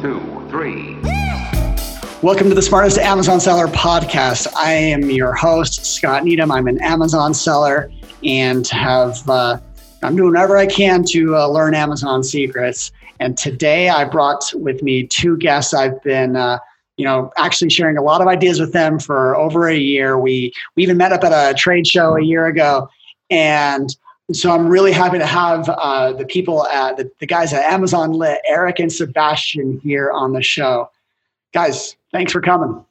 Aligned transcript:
two, 0.00 0.46
three. 0.48 0.96
Welcome 2.22 2.48
to 2.48 2.54
the 2.54 2.62
Smartest 2.62 2.96
Amazon 2.96 3.38
Seller 3.38 3.66
podcast. 3.66 4.46
I 4.56 4.72
am 4.72 5.10
your 5.10 5.34
host, 5.34 5.84
Scott 5.84 6.24
Needham. 6.24 6.50
I'm 6.50 6.68
an 6.68 6.82
Amazon 6.82 7.34
seller 7.34 7.92
and 8.24 8.66
have 8.68 9.28
uh, 9.28 9.58
I'm 10.02 10.16
doing 10.16 10.30
whatever 10.30 10.56
I 10.56 10.64
can 10.66 11.04
to 11.08 11.36
uh, 11.36 11.48
learn 11.48 11.74
Amazon 11.74 12.22
secrets. 12.22 12.92
And 13.18 13.36
today 13.36 13.90
I 13.90 14.06
brought 14.06 14.50
with 14.54 14.82
me 14.82 15.06
two 15.06 15.36
guests. 15.36 15.74
I've 15.74 16.02
been 16.02 16.34
uh, 16.34 16.60
you 16.96 17.04
know, 17.04 17.30
actually 17.36 17.68
sharing 17.68 17.98
a 17.98 18.02
lot 18.02 18.22
of 18.22 18.28
ideas 18.28 18.58
with 18.58 18.72
them 18.72 18.98
for 18.98 19.36
over 19.36 19.68
a 19.68 19.76
year. 19.76 20.18
We 20.18 20.50
we 20.76 20.82
even 20.82 20.96
met 20.96 21.12
up 21.12 21.24
at 21.24 21.32
a 21.32 21.54
trade 21.54 21.86
show 21.86 22.16
a 22.16 22.22
year 22.22 22.46
ago, 22.46 22.88
and 23.28 23.94
so 24.32 24.52
I'm 24.52 24.68
really 24.68 24.92
happy 24.92 25.18
to 25.18 25.26
have 25.26 25.68
uh, 25.68 26.12
the 26.12 26.24
people 26.24 26.66
at 26.68 26.96
the, 26.96 27.10
the 27.18 27.26
guys 27.26 27.52
at 27.52 27.70
Amazonlit, 27.70 28.38
Eric 28.46 28.78
and 28.78 28.92
Sebastian, 28.92 29.80
here 29.80 30.10
on 30.10 30.32
the 30.32 30.42
show. 30.42 30.90
Guys, 31.52 31.96
thanks 32.12 32.32
for 32.32 32.40
coming. 32.40 32.84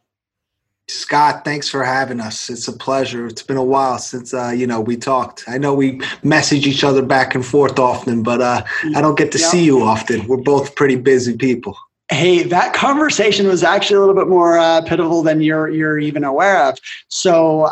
Scott, 0.89 1.45
thanks 1.45 1.70
for 1.70 1.84
having 1.84 2.20
us. 2.20 2.49
It's 2.49 2.67
a 2.67 2.73
pleasure. 2.73 3.27
It's 3.27 3.43
been 3.43 3.57
a 3.57 3.63
while 3.63 3.99
since 3.99 4.34
uh, 4.34 4.49
you 4.49 4.65
know 4.65 4.81
we 4.81 4.98
talked. 4.98 5.43
I 5.48 5.57
know 5.57 5.73
we 5.73 6.02
message 6.23 6.65
each 6.65 6.84
other 6.84 7.03
back 7.03 7.35
and 7.35 7.45
forth 7.45 7.77
often, 7.77 8.23
but 8.23 8.41
uh, 8.41 8.63
I 8.95 9.01
don't 9.01 9.17
get 9.17 9.31
to 9.34 9.40
yep. 9.40 9.49
see 9.49 9.63
you 9.63 9.84
often. 9.84 10.27
We're 10.27 10.37
both 10.37 10.76
pretty 10.76 10.95
busy 10.95 11.37
people. 11.37 11.77
Hey, 12.12 12.41
that 12.41 12.73
conversation 12.73 13.48
was 13.48 13.63
actually 13.63 13.98
a 13.98 13.99
little 13.99 14.15
bit 14.15 14.27
more 14.27 14.57
uh, 14.57 14.81
pivotal 14.81 15.21
than 15.21 15.41
you're 15.41 15.70
you're 15.70 15.99
even 15.99 16.23
aware 16.23 16.63
of. 16.63 16.79
So 17.09 17.71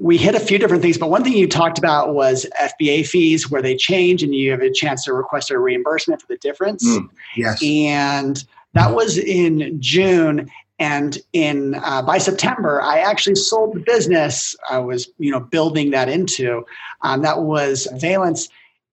we 0.00 0.16
hit 0.16 0.34
a 0.34 0.40
few 0.40 0.58
different 0.58 0.82
things, 0.82 0.98
but 0.98 1.10
one 1.10 1.24
thing 1.24 1.34
you 1.34 1.48
talked 1.48 1.78
about 1.78 2.14
was 2.14 2.46
FBA 2.60 3.06
fees, 3.06 3.50
where 3.50 3.62
they 3.62 3.76
change, 3.76 4.22
and 4.22 4.34
you 4.34 4.50
have 4.50 4.60
a 4.60 4.72
chance 4.72 5.04
to 5.04 5.12
request 5.12 5.50
a 5.50 5.58
reimbursement 5.58 6.20
for 6.20 6.26
the 6.28 6.36
difference. 6.38 6.86
Mm, 6.86 7.08
yes, 7.36 7.62
and 7.62 8.44
that 8.74 8.94
was 8.94 9.18
in 9.18 9.80
June, 9.80 10.50
and 10.78 11.18
in 11.32 11.74
uh, 11.76 12.02
by 12.02 12.18
September, 12.18 12.80
I 12.82 12.98
actually 12.98 13.36
sold 13.36 13.74
the 13.74 13.80
business. 13.80 14.54
I 14.70 14.78
was 14.78 15.08
you 15.18 15.30
know 15.30 15.40
building 15.40 15.90
that 15.90 16.08
into. 16.08 16.64
Um, 17.02 17.22
that 17.22 17.42
was 17.42 17.88
Valence 17.94 18.48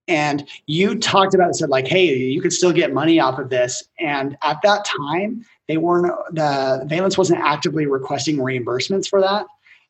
and 0.08 0.48
you 0.68 1.00
talked 1.00 1.34
about 1.34 1.50
it, 1.50 1.56
said 1.56 1.70
like, 1.70 1.88
hey, 1.88 2.16
you 2.16 2.42
could 2.42 2.54
still 2.54 2.72
get 2.72 2.94
money 2.94 3.20
off 3.20 3.40
of 3.40 3.50
this. 3.50 3.84
And 4.00 4.38
at 4.44 4.62
that 4.64 4.86
time, 4.86 5.44
they 5.68 5.78
weren't 5.78 6.14
the 6.32 6.84
Valence 6.86 7.18
wasn't 7.18 7.40
actively 7.40 7.88
requesting 7.88 8.38
reimbursements 8.38 9.08
for 9.08 9.20
that. 9.22 9.48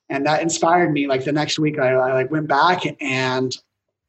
And 0.09 0.25
that 0.25 0.41
inspired 0.41 0.93
me. 0.93 1.07
Like 1.07 1.25
the 1.25 1.31
next 1.31 1.57
week, 1.57 1.79
I, 1.79 1.89
I 1.89 2.13
like 2.13 2.31
went 2.31 2.47
back 2.47 2.83
and 3.01 3.55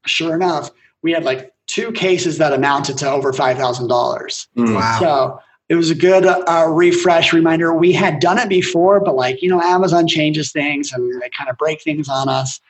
sure 0.06 0.34
enough, 0.34 0.70
we 1.02 1.12
had 1.12 1.24
like 1.24 1.52
two 1.66 1.92
cases 1.92 2.38
that 2.38 2.52
amounted 2.52 2.98
to 2.98 3.10
over 3.10 3.32
five 3.32 3.56
thousand 3.56 3.88
dollars. 3.88 4.48
Mm. 4.56 4.74
Wow. 4.74 4.98
So 5.00 5.40
it 5.68 5.74
was 5.74 5.90
a 5.90 5.94
good 5.94 6.24
uh, 6.24 6.66
refresh 6.68 7.32
reminder. 7.32 7.74
We 7.74 7.92
had 7.92 8.20
done 8.20 8.38
it 8.38 8.48
before, 8.48 9.00
but 9.00 9.16
like 9.16 9.42
you 9.42 9.48
know, 9.48 9.60
Amazon 9.60 10.06
changes 10.06 10.52
things 10.52 10.92
and 10.92 11.20
they 11.20 11.30
kind 11.30 11.50
of 11.50 11.56
break 11.58 11.82
things 11.82 12.08
on 12.08 12.28
us, 12.28 12.60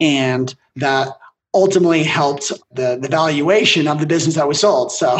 and 0.00 0.54
that 0.76 1.08
ultimately 1.54 2.02
helped 2.02 2.52
the, 2.72 2.98
the 3.00 3.08
valuation 3.08 3.86
of 3.86 4.00
the 4.00 4.06
business 4.06 4.34
that 4.34 4.48
we 4.48 4.54
sold. 4.54 4.90
So 4.92 5.18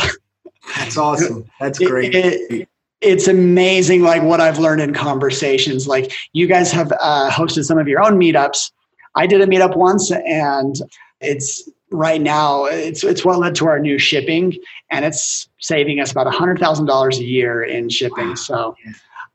that's 0.77 0.97
awesome. 0.97 1.49
That's 1.61 1.79
great. 1.79 2.15
It, 2.15 2.51
it, 2.51 2.69
it's 3.05 3.29
amazing, 3.29 4.03
like 4.03 4.23
what 4.23 4.41
I've 4.41 4.59
learned 4.59 4.81
in 4.81 4.95
conversations. 4.95 5.87
Like 5.87 6.13
you 6.33 6.47
guys 6.47 6.73
have 6.73 6.93
uh, 7.01 7.31
hosted 7.31 7.65
some 7.65 7.79
of 7.79 7.89
your 7.89 8.03
own 8.03 8.19
meetups. 8.19 8.73
I 9.15 9.27
did 9.27 9.41
a 9.41 9.47
meetup 9.47 9.77
once, 9.77 10.11
and 10.11 10.77
it's 11.21 11.69
right 11.91 12.21
now 12.21 12.65
it's 12.65 13.05
it's 13.05 13.25
what 13.25 13.39
led 13.39 13.55
to 13.57 13.67
our 13.67 13.79
new 13.79 13.99
shipping, 13.99 14.57
and 14.91 15.05
it's 15.05 15.49
saving 15.61 16.01
us 16.01 16.11
about 16.11 16.27
a 16.27 16.33
hundred 16.33 16.59
thousand 16.59 16.87
dollars 16.87 17.19
a 17.19 17.25
year 17.25 17.63
in 17.63 17.89
shipping. 17.89 18.29
Wow. 18.29 18.35
So 18.35 18.77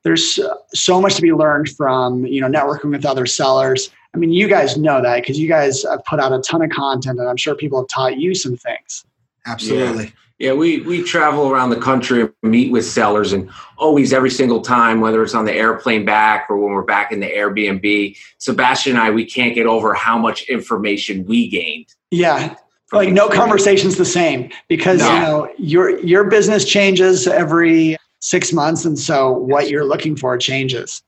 there's 0.04 0.40
so 0.74 1.02
much 1.02 1.16
to 1.16 1.22
be 1.22 1.34
learned 1.34 1.70
from 1.70 2.26
you 2.26 2.42
know 2.42 2.48
networking 2.48 2.92
with 2.92 3.06
other 3.06 3.26
sellers 3.26 3.90
I 4.14 4.18
mean, 4.18 4.32
you 4.32 4.48
guys 4.48 4.78
know 4.78 5.02
that 5.02 5.22
because 5.22 5.38
you 5.38 5.48
guys 5.48 5.84
have 5.84 6.04
put 6.06 6.20
out 6.20 6.34
a 6.34 6.40
ton 6.40 6.62
of 6.62 6.72
content, 6.72 7.20
and 7.20 7.30
I'm 7.30 7.38
sure 7.38 7.56
people 7.56 7.80
have 7.80 7.88
taught 7.90 8.18
you 8.18 8.34
some 8.34 8.58
things. 8.58 9.06
Absolutely. 9.46 10.06
Yeah. 10.06 10.12
Yeah, 10.40 10.54
we 10.54 10.80
we 10.82 11.04
travel 11.04 11.52
around 11.52 11.70
the 11.70 11.80
country 11.80 12.22
and 12.22 12.34
meet 12.42 12.72
with 12.72 12.86
sellers, 12.86 13.34
and 13.34 13.50
always 13.78 14.14
every 14.14 14.30
single 14.30 14.62
time, 14.62 15.02
whether 15.02 15.22
it's 15.22 15.36
on 15.36 15.44
the 15.44 15.54
airplane 15.54 16.06
back 16.06 16.48
or 16.50 16.58
when 16.58 16.72
we're 16.72 16.84
back 16.84 17.12
in 17.12 17.20
the 17.20 17.30
Airbnb, 17.30 18.18
Sebastian 18.38 18.96
and 18.96 19.02
I, 19.02 19.12
we 19.12 19.26
can't 19.26 19.54
get 19.54 19.68
over 19.68 19.94
how 19.94 20.18
much 20.18 20.44
information 20.44 21.26
we 21.26 21.50
gained. 21.50 21.88
Yeah, 22.10 22.56
like 22.94 23.10
no 23.10 23.28
conversation's 23.28 23.98
the 23.98 24.06
same 24.06 24.50
because 24.70 25.00
no. 25.00 25.14
you 25.14 25.20
know 25.20 25.54
your 25.58 26.00
your 26.00 26.24
business 26.30 26.64
changes 26.64 27.28
every 27.28 27.98
six 28.22 28.54
months, 28.54 28.86
and 28.86 28.98
so 28.98 29.32
what 29.32 29.70
you're 29.70 29.86
looking 29.86 30.16
for 30.16 30.38
changes. 30.38 31.04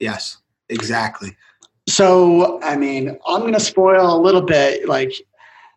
Yes, 0.00 0.38
exactly. 0.68 1.36
So, 1.88 2.60
I 2.62 2.76
mean, 2.76 3.16
I'm 3.26 3.42
going 3.42 3.52
to 3.52 3.60
spoil 3.60 4.14
a 4.14 4.18
little 4.20 4.42
bit. 4.42 4.88
Like, 4.88 5.12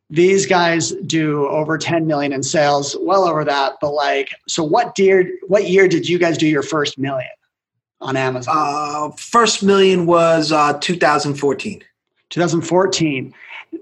these 0.10 0.46
guys 0.46 0.92
do 1.06 1.48
over 1.48 1.78
10 1.78 2.08
million 2.08 2.34
in 2.34 2.42
sales, 2.42 2.96
well 3.02 3.26
over 3.26 3.44
that. 3.46 3.74
But 3.80 3.92
like, 3.92 4.34
so 4.48 4.64
what 4.64 4.98
year? 4.98 5.38
What 5.48 5.70
year 5.70 5.88
did 5.88 6.10
you 6.10 6.18
guys 6.18 6.38
do 6.38 6.48
your 6.48 6.64
first 6.64 6.98
million 6.98 7.30
on 8.02 8.18
Amazon? 8.18 8.56
Uh, 8.58 9.12
first 9.12 9.64
million 9.64 10.06
was 10.06 10.52
uh, 10.52 10.74
2014. 10.80 11.84
2014. 12.30 13.34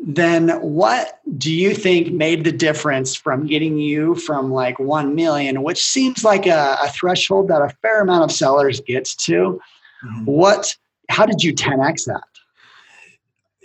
Then 0.01 0.49
what 0.61 1.19
do 1.37 1.51
you 1.51 1.73
think 1.73 2.11
made 2.11 2.43
the 2.43 2.51
difference 2.51 3.15
from 3.15 3.47
getting 3.47 3.77
you 3.77 4.15
from 4.15 4.51
like 4.51 4.79
1 4.79 5.15
million, 5.15 5.63
which 5.63 5.81
seems 5.81 6.25
like 6.25 6.45
a, 6.45 6.77
a 6.81 6.89
threshold 6.89 7.47
that 7.49 7.61
a 7.61 7.69
fair 7.81 8.01
amount 8.01 8.23
of 8.25 8.31
sellers 8.31 8.81
gets 8.81 9.15
to? 9.27 9.61
Mm-hmm. 10.03 10.25
What 10.25 10.75
how 11.09 11.25
did 11.25 11.41
you 11.41 11.53
10x 11.53 12.05
that? 12.05 12.23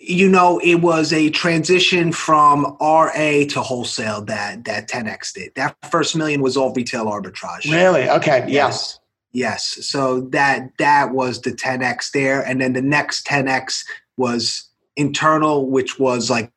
You 0.04 0.28
know, 0.28 0.58
it 0.64 0.76
was 0.76 1.12
a 1.12 1.30
transition 1.30 2.10
from 2.10 2.76
RA 2.80 3.44
to 3.48 3.62
wholesale 3.62 4.20
that 4.22 4.64
that 4.64 4.88
10x 4.88 5.32
did. 5.32 5.54
That 5.54 5.76
first 5.90 6.16
million 6.16 6.42
was 6.42 6.56
all 6.56 6.72
retail 6.72 7.06
arbitrage. 7.06 7.70
Really? 7.70 8.08
Okay. 8.10 8.44
Yes. 8.48 8.98
Yes. 9.30 9.86
So 9.86 10.22
that 10.30 10.76
that 10.78 11.12
was 11.12 11.42
the 11.42 11.52
10x 11.52 12.10
there, 12.10 12.42
and 12.42 12.60
then 12.60 12.72
the 12.72 12.82
next 12.82 13.26
10x 13.26 13.84
was 14.16 14.68
internal, 14.96 15.70
which 15.70 16.00
was 16.00 16.28
like 16.28 16.50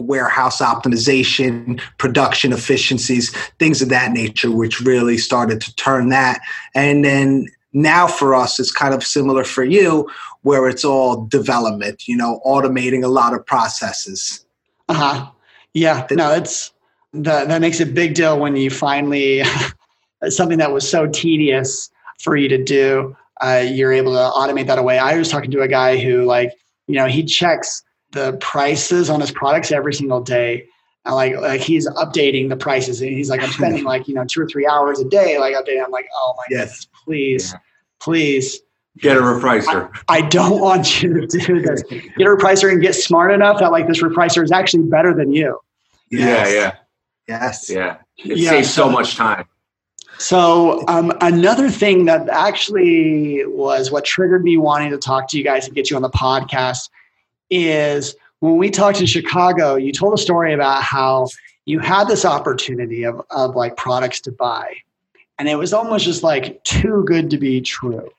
warehouse 0.00 0.60
optimization, 0.60 1.80
production 1.98 2.52
efficiencies, 2.52 3.34
things 3.58 3.82
of 3.82 3.88
that 3.90 4.12
nature, 4.12 4.50
which 4.50 4.80
really 4.80 5.16
started 5.16 5.60
to 5.60 5.74
turn 5.76 6.08
that. 6.08 6.40
And 6.74 7.04
then 7.04 7.46
now 7.72 8.06
for 8.06 8.34
us, 8.34 8.58
it's 8.58 8.72
kind 8.72 8.94
of 8.94 9.04
similar 9.04 9.44
for 9.44 9.64
you, 9.64 10.10
where 10.42 10.68
it's 10.68 10.84
all 10.84 11.26
development, 11.26 12.08
you 12.08 12.16
know, 12.16 12.40
automating 12.44 13.04
a 13.04 13.08
lot 13.08 13.34
of 13.34 13.44
processes. 13.46 14.44
Uh 14.88 14.94
huh. 14.94 15.30
Yeah. 15.72 16.06
No, 16.10 16.32
it's 16.32 16.72
that 17.12 17.48
that 17.48 17.60
makes 17.60 17.80
a 17.80 17.86
big 17.86 18.14
deal 18.14 18.38
when 18.38 18.56
you 18.56 18.70
finally 18.70 19.42
something 20.28 20.58
that 20.58 20.72
was 20.72 20.88
so 20.88 21.06
tedious 21.06 21.90
for 22.20 22.36
you 22.36 22.48
to 22.48 22.62
do, 22.62 23.16
uh, 23.40 23.64
you're 23.66 23.92
able 23.92 24.12
to 24.12 24.18
automate 24.18 24.66
that 24.66 24.78
away. 24.78 24.98
I 24.98 25.16
was 25.16 25.28
talking 25.28 25.50
to 25.52 25.62
a 25.62 25.68
guy 25.68 25.98
who, 25.98 26.24
like, 26.24 26.52
you 26.86 26.94
know, 26.94 27.06
he 27.06 27.24
checks 27.24 27.82
the 28.12 28.36
prices 28.38 29.08
on 29.08 29.20
his 29.20 29.30
products 29.30 29.72
every 29.72 29.94
single 29.94 30.20
day. 30.20 30.66
And 31.06 31.14
like, 31.14 31.36
like 31.36 31.60
he's 31.62 31.88
updating 31.88 32.50
the 32.50 32.56
prices, 32.56 33.00
and 33.00 33.10
he's 33.10 33.30
like, 33.30 33.42
I'm 33.42 33.50
spending 33.52 33.84
like 33.84 34.06
you 34.06 34.14
know 34.14 34.24
two 34.24 34.42
or 34.42 34.46
three 34.46 34.66
hours 34.66 35.00
a 35.00 35.04
day, 35.04 35.38
like 35.38 35.54
updating. 35.54 35.82
I'm 35.82 35.90
like, 35.90 36.06
oh 36.14 36.34
my 36.36 36.44
yes. 36.50 36.58
goodness, 36.58 36.88
please, 37.04 37.52
yeah. 37.52 37.58
please 38.00 38.60
Get 38.98 39.16
a 39.16 39.20
repricer. 39.20 39.90
I, 40.08 40.18
I, 40.18 40.20
don't 40.22 40.60
want 40.68 41.02
you 41.02 41.26
to 41.26 41.38
do 41.38 41.62
this. 41.62 41.82
Get 41.82 42.02
a 42.26 42.30
repricer 42.30 42.70
and 42.70 42.82
get 42.82 42.94
smart 42.94 43.32
enough 43.32 43.60
that 43.60 43.70
like 43.70 43.86
this 43.86 44.02
repricer 44.02 44.42
is 44.42 44.52
actually 44.52 44.84
better 44.84 45.14
than 45.14 45.32
you. 45.32 45.58
Yes. 46.10 46.50
Yeah, 46.50 46.54
yeah. 46.54 46.76
Yes. 47.28 47.70
Yeah. 47.70 47.96
It 48.18 48.38
yeah, 48.38 48.50
saves 48.50 48.70
so, 48.70 48.86
so 48.86 48.90
much 48.90 49.16
time. 49.16 49.46
So 50.18 50.84
um, 50.88 51.12
another 51.22 51.70
thing 51.70 52.04
that 52.06 52.28
actually 52.28 53.42
was 53.46 53.90
what 53.90 54.04
triggered 54.04 54.44
me 54.44 54.58
wanting 54.58 54.90
to 54.90 54.98
talk 54.98 55.28
to 55.28 55.38
you 55.38 55.44
guys 55.44 55.66
and 55.66 55.74
get 55.74 55.88
you 55.88 55.96
on 55.96 56.02
the 56.02 56.10
podcast 56.10 56.90
is 57.48 58.14
when 58.40 58.58
we 58.58 58.70
talked 58.70 59.00
in 59.00 59.06
Chicago, 59.06 59.76
you 59.76 59.92
told 59.92 60.12
a 60.12 60.18
story 60.18 60.52
about 60.52 60.82
how 60.82 61.28
you 61.64 61.78
had 61.78 62.06
this 62.08 62.24
opportunity 62.24 63.04
of, 63.04 63.22
of 63.30 63.54
like 63.56 63.76
products 63.76 64.20
to 64.22 64.32
buy. 64.32 64.74
And 65.40 65.48
it 65.48 65.56
was 65.56 65.72
almost 65.72 66.04
just 66.04 66.22
like 66.22 66.62
too 66.64 67.02
good 67.06 67.30
to 67.30 67.38
be 67.38 67.62
true. 67.62 68.10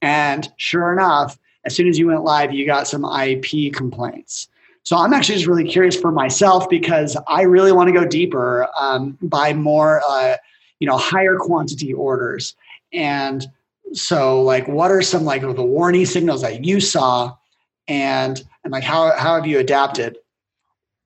And 0.00 0.48
sure 0.58 0.92
enough, 0.92 1.36
as 1.64 1.74
soon 1.74 1.88
as 1.88 1.98
you 1.98 2.06
went 2.06 2.22
live, 2.22 2.52
you 2.52 2.64
got 2.64 2.86
some 2.86 3.04
IP 3.04 3.74
complaints. 3.74 4.46
So 4.84 4.96
I'm 4.96 5.12
actually 5.12 5.34
just 5.34 5.48
really 5.48 5.68
curious 5.68 5.96
for 5.96 6.12
myself 6.12 6.70
because 6.70 7.16
I 7.26 7.42
really 7.42 7.72
want 7.72 7.88
to 7.88 7.92
go 7.92 8.06
deeper, 8.06 8.68
um, 8.78 9.18
buy 9.22 9.52
more, 9.52 10.02
uh, 10.08 10.36
you 10.78 10.86
know, 10.86 10.96
higher 10.96 11.36
quantity 11.36 11.92
orders. 11.92 12.54
And 12.92 13.44
so, 13.92 14.40
like, 14.40 14.68
what 14.68 14.92
are 14.92 15.02
some 15.02 15.24
like 15.24 15.42
the 15.42 15.64
warning 15.64 16.06
signals 16.06 16.42
that 16.42 16.64
you 16.64 16.78
saw, 16.78 17.36
and 17.88 18.40
and 18.62 18.72
like 18.72 18.84
how 18.84 19.16
how 19.18 19.34
have 19.34 19.48
you 19.48 19.58
adapted? 19.58 20.16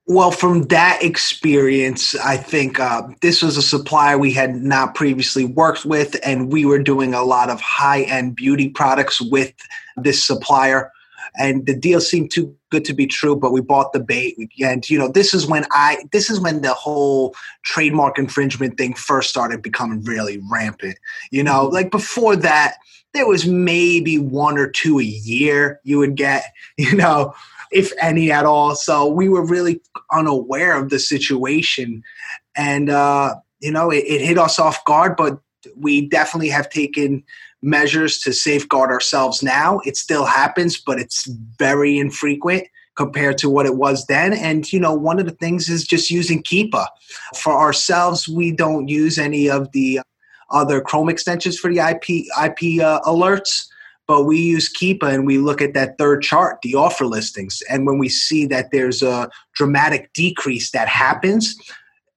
Well, 0.09 0.31
from 0.31 0.63
that 0.69 1.03
experience, 1.03 2.15
I 2.15 2.37
think 2.37 2.79
uh, 2.79 3.09
this 3.23 3.43
was 3.43 3.57
a 3.57 3.63
supplier 3.63 4.17
we 4.17 4.33
had 4.33 4.55
not 4.55 4.95
previously 4.95 5.45
worked 5.45 5.85
with, 5.85 6.17
and 6.25 6.53
we 6.53 6.65
were 6.65 6.79
doing 6.79 7.13
a 7.13 7.25
lot 7.25 7.51
of 7.51 7.61
high 7.61 8.03
end 8.03 8.37
beauty 8.37 8.69
products 8.69 9.21
with 9.21 9.53
this 9.97 10.25
supplier. 10.25 10.93
And 11.39 11.67
the 11.67 11.75
deal 11.75 12.01
seemed 12.01 12.31
too 12.31 12.57
good 12.71 12.85
to 12.85 12.95
be 12.95 13.09
true, 13.09 13.35
but 13.35 13.53
we 13.53 13.61
bought 13.61 13.93
the 13.93 14.01
bait. 14.01 14.37
And 14.61 14.89
you 14.89 14.97
know, 14.97 15.09
this 15.09 15.35
is 15.35 15.45
when 15.45 15.67
I, 15.73 16.05
this 16.13 16.31
is 16.31 16.39
when 16.39 16.63
the 16.63 16.73
whole 16.73 17.35
trademark 17.65 18.17
infringement 18.17 18.79
thing 18.79 18.95
first 18.95 19.29
started 19.29 19.61
becoming 19.61 20.05
really 20.05 20.41
rampant. 20.51 20.99
You 21.33 21.43
know, 21.43 21.65
mm-hmm. 21.65 21.75
like 21.75 21.91
before 21.91 22.37
that, 22.37 22.77
there 23.13 23.27
was 23.27 23.45
maybe 23.45 24.19
one 24.19 24.57
or 24.57 24.69
two 24.71 25.01
a 25.01 25.05
year 25.05 25.81
you 25.83 25.99
would 25.99 26.15
get. 26.15 26.45
You 26.79 26.95
know, 26.95 27.35
if 27.73 27.93
any 28.01 28.31
at 28.31 28.45
all. 28.45 28.75
So 28.75 29.07
we 29.07 29.29
were 29.29 29.45
really 29.45 29.81
unaware 30.13 30.77
of 30.77 30.91
the 30.91 30.99
situation. 30.99 32.03
And, 32.57 32.91
uh, 32.91 33.37
you 33.61 33.71
know, 33.71 33.91
it, 33.91 34.05
it 34.07 34.21
hit 34.21 34.39
us 34.39 34.59
off 34.59 34.85
guard, 34.85 35.17
but 35.17 35.39
we 35.77 36.09
definitely 36.09 36.51
have 36.51 36.71
taken 36.71 37.25
measures 37.63 38.19
to 38.21 38.33
safeguard 38.33 38.91
ourselves 38.91 39.43
now. 39.43 39.81
It 39.85 39.97
still 39.97 40.25
happens, 40.25 40.79
but 40.79 41.01
it's 41.01 41.27
very 41.59 41.99
infrequent 41.99 42.69
compared 42.97 43.39
to 43.39 43.51
what 43.51 43.67
it 43.67 43.77
was 43.77 44.07
then. 44.07 44.33
And, 44.33 44.73
you 44.73 44.81
know, 44.81 44.95
one 44.95 45.19
of 45.19 45.27
the 45.27 45.33
things 45.33 45.69
is 45.69 45.87
just 45.87 46.11
using 46.11 46.43
Keepa. 46.43 46.87
For 47.35 47.53
ourselves, 47.53 48.29
we 48.29 48.53
don't 48.53 48.89
use 48.89 49.19
any 49.19 49.51
of 49.51 49.71
the 49.73 50.01
other 50.51 50.81
Chrome 50.81 51.09
extensions 51.09 51.59
for 51.59 51.73
the 51.73 51.81
IP, 51.81 52.27
IP 52.43 52.83
uh, 52.83 53.01
alerts 53.03 53.67
but 54.07 54.25
we 54.25 54.39
use 54.39 54.73
Keepa 54.73 55.13
and 55.13 55.27
we 55.27 55.39
look 55.39 55.61
at 55.61 55.75
that 55.75 55.99
third 55.99 56.23
chart, 56.23 56.59
the 56.63 56.75
offer 56.75 57.07
listings. 57.07 57.63
And 57.69 57.87
when 57.87 57.99
we 57.99 58.09
see 58.09 58.47
that 58.47 58.71
there's 58.71 59.03
a 59.03 59.29
dramatic 59.55 60.13
decrease 60.13 60.71
that 60.71 60.89
happens 60.89 61.57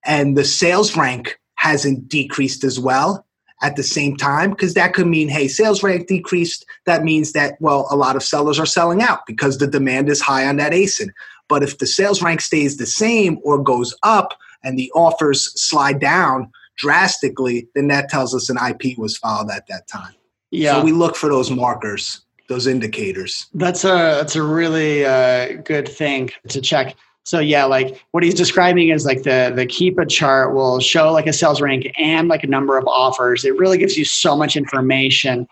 and 0.05 0.37
the 0.37 0.45
sales 0.45 0.95
rank 0.95 1.39
hasn't 1.55 2.07
decreased 2.07 2.63
as 2.63 2.79
well 2.79 3.25
at 3.61 3.75
the 3.75 3.83
same 3.83 4.15
time, 4.15 4.51
because 4.51 4.73
that 4.75 4.93
could 4.93 5.07
mean, 5.07 5.27
hey, 5.27 5.47
sales 5.47 5.83
rank 5.83 6.07
decreased. 6.07 6.65
That 6.85 7.03
means 7.03 7.33
that, 7.33 7.59
well, 7.59 7.87
a 7.91 7.95
lot 7.97 8.15
of 8.15 8.23
sellers 8.23 8.57
are 8.57 8.65
selling 8.65 9.01
out 9.01 9.25
because 9.27 9.57
the 9.57 9.67
demand 9.67 10.09
is 10.09 10.21
high 10.21 10.47
on 10.47 10.55
that 10.57 10.71
ASIN. 10.71 11.09
But 11.49 11.63
if 11.63 11.77
the 11.77 11.87
sales 11.87 12.21
rank 12.21 12.39
stays 12.39 12.77
the 12.77 12.85
same 12.85 13.39
or 13.43 13.61
goes 13.61 13.93
up 14.03 14.37
and 14.63 14.79
the 14.79 14.89
offers 14.95 15.51
slide 15.61 15.99
down 15.99 16.49
drastically, 16.77 17.67
then 17.75 17.89
that 17.89 18.07
tells 18.07 18.33
us 18.33 18.49
an 18.49 18.57
IP 18.57 18.97
was 18.97 19.17
filed 19.17 19.49
at 19.51 19.67
that 19.67 19.87
time. 19.89 20.13
Yeah. 20.51 20.73
So 20.73 20.83
we 20.83 20.91
look 20.91 21.15
for 21.15 21.29
those 21.29 21.51
markers, 21.51 22.21
those 22.47 22.67
indicators. 22.67 23.47
That's 23.53 23.83
a 23.83 24.17
that's 24.17 24.35
a 24.35 24.43
really 24.43 25.05
uh, 25.05 25.57
good 25.63 25.87
thing 25.87 26.31
to 26.49 26.61
check. 26.61 26.95
So 27.23 27.39
yeah, 27.39 27.65
like 27.65 28.03
what 28.11 28.23
he's 28.23 28.33
describing 28.33 28.89
is 28.89 29.05
like 29.05 29.23
the 29.23 29.51
the 29.55 29.65
Keepa 29.65 30.09
chart 30.09 30.55
will 30.55 30.79
show 30.79 31.11
like 31.11 31.27
a 31.27 31.33
sales 31.33 31.61
rank 31.61 31.91
and 31.97 32.27
like 32.27 32.43
a 32.43 32.47
number 32.47 32.77
of 32.77 32.87
offers. 32.87 33.45
It 33.45 33.57
really 33.57 33.77
gives 33.77 33.97
you 33.97 34.05
so 34.05 34.35
much 34.35 34.57
information. 34.57 35.47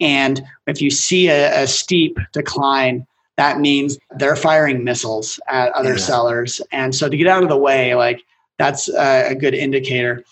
And 0.00 0.42
if 0.66 0.82
you 0.82 0.90
see 0.90 1.28
a, 1.28 1.62
a 1.62 1.66
steep 1.66 2.18
decline, 2.32 3.06
that 3.36 3.60
means 3.60 3.98
they're 4.18 4.36
firing 4.36 4.84
missiles 4.84 5.40
at 5.48 5.72
other 5.72 5.92
yeah. 5.92 5.98
sellers. 5.98 6.60
And 6.70 6.94
so 6.94 7.08
to 7.08 7.16
get 7.16 7.28
out 7.28 7.42
of 7.42 7.48
the 7.48 7.56
way, 7.56 7.94
like 7.94 8.22
that's 8.58 8.88
a, 8.90 9.30
a 9.30 9.34
good 9.34 9.54
indicator 9.54 10.24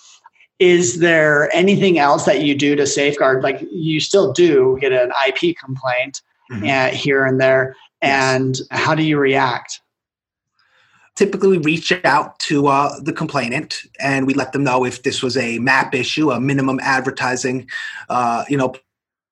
is 0.60 0.98
there 0.98 1.52
anything 1.56 1.98
else 1.98 2.26
that 2.26 2.42
you 2.42 2.54
do 2.54 2.76
to 2.76 2.86
safeguard 2.86 3.42
like 3.42 3.66
you 3.72 3.98
still 3.98 4.32
do 4.32 4.78
get 4.80 4.92
an 4.92 5.10
ip 5.26 5.56
complaint 5.56 6.22
mm-hmm. 6.52 6.64
uh, 6.64 6.94
here 6.94 7.24
and 7.24 7.40
there 7.40 7.74
and 8.02 8.58
yes. 8.58 8.66
how 8.70 8.94
do 8.94 9.02
you 9.02 9.18
react 9.18 9.80
typically 11.16 11.48
we 11.48 11.58
reach 11.58 11.92
out 12.04 12.38
to 12.38 12.68
uh, 12.68 13.00
the 13.00 13.12
complainant 13.12 13.80
and 13.98 14.26
we 14.26 14.34
let 14.34 14.52
them 14.52 14.62
know 14.62 14.84
if 14.84 15.02
this 15.02 15.22
was 15.22 15.36
a 15.36 15.58
map 15.58 15.94
issue 15.94 16.30
a 16.30 16.38
minimum 16.38 16.78
advertising 16.82 17.66
uh, 18.10 18.44
you 18.48 18.56
know 18.56 18.74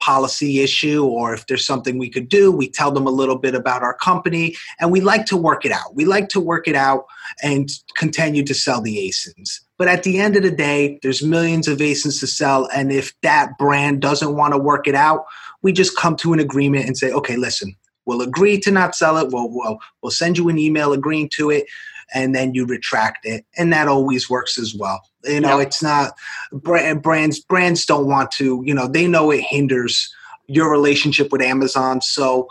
policy 0.08 0.60
issue 0.60 1.04
or 1.04 1.34
if 1.34 1.46
there's 1.46 1.66
something 1.66 1.98
we 1.98 2.08
could 2.08 2.30
do 2.30 2.50
we 2.50 2.66
tell 2.66 2.90
them 2.90 3.06
a 3.06 3.16
little 3.20 3.36
bit 3.36 3.54
about 3.54 3.82
our 3.82 3.92
company 3.92 4.56
and 4.80 4.90
we 4.90 5.02
like 5.02 5.26
to 5.26 5.36
work 5.36 5.66
it 5.66 5.72
out. 5.72 5.94
We 5.94 6.06
like 6.06 6.30
to 6.30 6.40
work 6.40 6.66
it 6.66 6.74
out 6.74 7.04
and 7.42 7.68
continue 7.94 8.42
to 8.44 8.54
sell 8.54 8.80
the 8.80 8.96
asins 9.06 9.60
but 9.76 9.86
at 9.86 10.04
the 10.04 10.18
end 10.18 10.34
of 10.34 10.42
the 10.42 10.50
day 10.68 10.98
there's 11.02 11.22
millions 11.22 11.68
of 11.68 11.78
asins 11.78 12.20
to 12.20 12.26
sell 12.26 12.68
and 12.74 12.90
if 12.90 13.12
that 13.20 13.58
brand 13.58 14.00
doesn't 14.00 14.34
want 14.34 14.54
to 14.54 14.58
work 14.58 14.88
it 14.88 14.94
out 14.94 15.26
we 15.60 15.72
just 15.72 15.94
come 15.94 16.16
to 16.16 16.32
an 16.32 16.40
agreement 16.40 16.86
and 16.86 16.96
say 16.96 17.12
okay 17.12 17.36
listen 17.36 17.76
we'll 18.08 18.22
agree 18.22 18.58
to 18.58 18.70
not 18.70 18.96
sell 18.96 19.18
it. 19.18 19.28
We'll, 19.30 19.50
we'll, 19.50 19.78
we'll 20.02 20.10
send 20.10 20.38
you 20.38 20.48
an 20.48 20.58
email 20.58 20.94
agreeing 20.94 21.28
to 21.34 21.50
it 21.50 21.66
and 22.14 22.34
then 22.34 22.54
you 22.54 22.66
retract 22.66 23.24
it 23.24 23.44
and 23.56 23.72
that 23.72 23.88
always 23.88 24.30
works 24.30 24.58
as 24.58 24.74
well 24.74 25.02
you 25.24 25.40
know, 25.40 25.58
yep. 25.58 25.68
it's 25.68 25.82
not 25.82 26.14
brands. 26.52 27.40
Brands 27.40 27.84
don't 27.84 28.06
want 28.06 28.30
to. 28.32 28.62
You 28.64 28.74
know, 28.74 28.86
they 28.86 29.06
know 29.06 29.30
it 29.30 29.42
hinders 29.42 30.12
your 30.46 30.70
relationship 30.70 31.30
with 31.32 31.42
Amazon, 31.42 32.00
so 32.00 32.48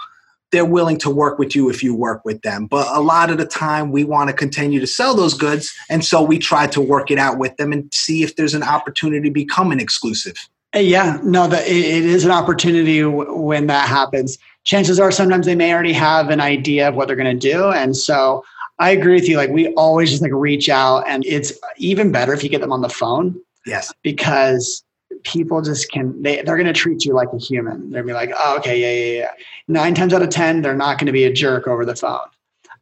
they're 0.52 0.66
willing 0.66 0.98
to 1.00 1.10
work 1.10 1.40
with 1.40 1.56
you 1.56 1.70
if 1.70 1.84
you 1.84 1.94
work 1.94 2.24
with 2.24 2.42
them. 2.42 2.68
But 2.68 2.88
a 2.96 3.02
lot 3.02 3.30
of 3.30 3.38
the 3.38 3.46
time, 3.46 3.92
we 3.92 4.04
want 4.04 4.30
to 4.30 4.36
continue 4.36 4.80
to 4.80 4.88
sell 4.88 5.16
those 5.16 5.34
goods, 5.34 5.74
and 5.90 6.04
so 6.04 6.22
we 6.22 6.38
try 6.38 6.68
to 6.68 6.82
work 6.82 7.10
it 7.12 7.18
out 7.18 7.38
with 7.38 7.56
them 7.58 7.72
and 7.72 7.92
see 7.94 8.24
if 8.24 8.36
there's 8.36 8.54
an 8.54 8.64
opportunity 8.64 9.30
to 9.30 9.34
become 9.34 9.72
an 9.72 9.80
exclusive. 9.80 10.36
Uh, 10.76 10.80
yeah, 10.80 11.20
no, 11.24 11.48
the, 11.48 11.60
it 11.60 12.06
is 12.06 12.26
an 12.26 12.32
opportunity 12.32 13.04
when 13.04 13.68
that 13.68 13.88
happens. 13.88 14.38
Chances 14.66 15.00
are 15.00 15.12
sometimes 15.12 15.46
they 15.46 15.56
may 15.56 15.74
already 15.74 15.94
have 15.94 16.30
an 16.30 16.42
idea 16.42 16.90
of 16.90 16.96
what 16.96 17.08
they're 17.08 17.16
going 17.16 17.40
to 17.40 17.52
do, 17.52 17.72
and 17.72 17.96
so 17.96 18.44
I 18.80 18.92
agree 18.92 19.16
with 19.16 19.28
you. 19.28 19.38
Like 19.38 19.50
we 19.50 19.74
always 19.74 20.10
just 20.10 20.22
like 20.22 20.32
reach 20.34 20.70
out, 20.70 21.08
and 21.08 21.26
it's 21.26 21.54
even 21.78 22.12
better 22.12 22.34
if 22.34 22.44
you 22.44 22.50
get 22.50 22.62
them 22.62 22.72
on 22.72 22.82
the 22.82 22.90
phone. 22.90 23.40
Yes, 23.66 23.94
because 24.04 24.84
people 25.24 25.62
just 25.62 25.92
can 25.92 26.22
they 26.22 26.42
they're 26.42 26.58
going 26.58 26.68
to 26.68 26.74
treat 26.74 27.06
you 27.06 27.14
like 27.14 27.30
a 27.34 27.38
human. 27.38 27.90
They're 27.90 28.04
gonna 28.04 28.14
be 28.14 28.28
like, 28.28 28.32
oh, 28.38 28.58
okay, 28.58 28.80
yeah, 28.80 29.06
yeah, 29.06 29.20
yeah. 29.22 29.32
Nine 29.68 29.96
times 29.96 30.14
out 30.14 30.22
of 30.22 30.30
ten, 30.30 30.62
they're 30.62 30.76
not 30.76 31.00
going 31.00 31.08
to 31.08 31.12
be 31.12 31.26
a 31.26 31.34
jerk 31.34 31.68
over 31.68 31.86
the 31.86 31.96
phone. 31.96 32.20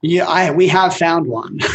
Yeah, 0.01 0.27
I 0.27 0.51
we 0.51 0.67
have 0.67 0.95
found 0.95 1.27
one. 1.27 1.59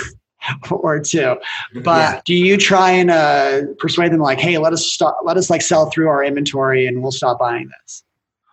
or 0.70 0.98
two 0.98 1.36
but 1.82 2.14
yeah. 2.14 2.20
do 2.24 2.34
you 2.34 2.56
try 2.56 2.90
and 2.90 3.10
uh, 3.10 3.60
persuade 3.78 4.10
them 4.10 4.20
like 4.20 4.40
hey 4.40 4.56
let 4.56 4.72
us 4.72 4.86
stop 4.86 5.18
let 5.22 5.36
us 5.36 5.50
like 5.50 5.60
sell 5.60 5.90
through 5.90 6.08
our 6.08 6.24
inventory 6.24 6.86
and 6.86 7.02
we'll 7.02 7.12
stop 7.12 7.38
buying 7.38 7.70
this 7.82 8.02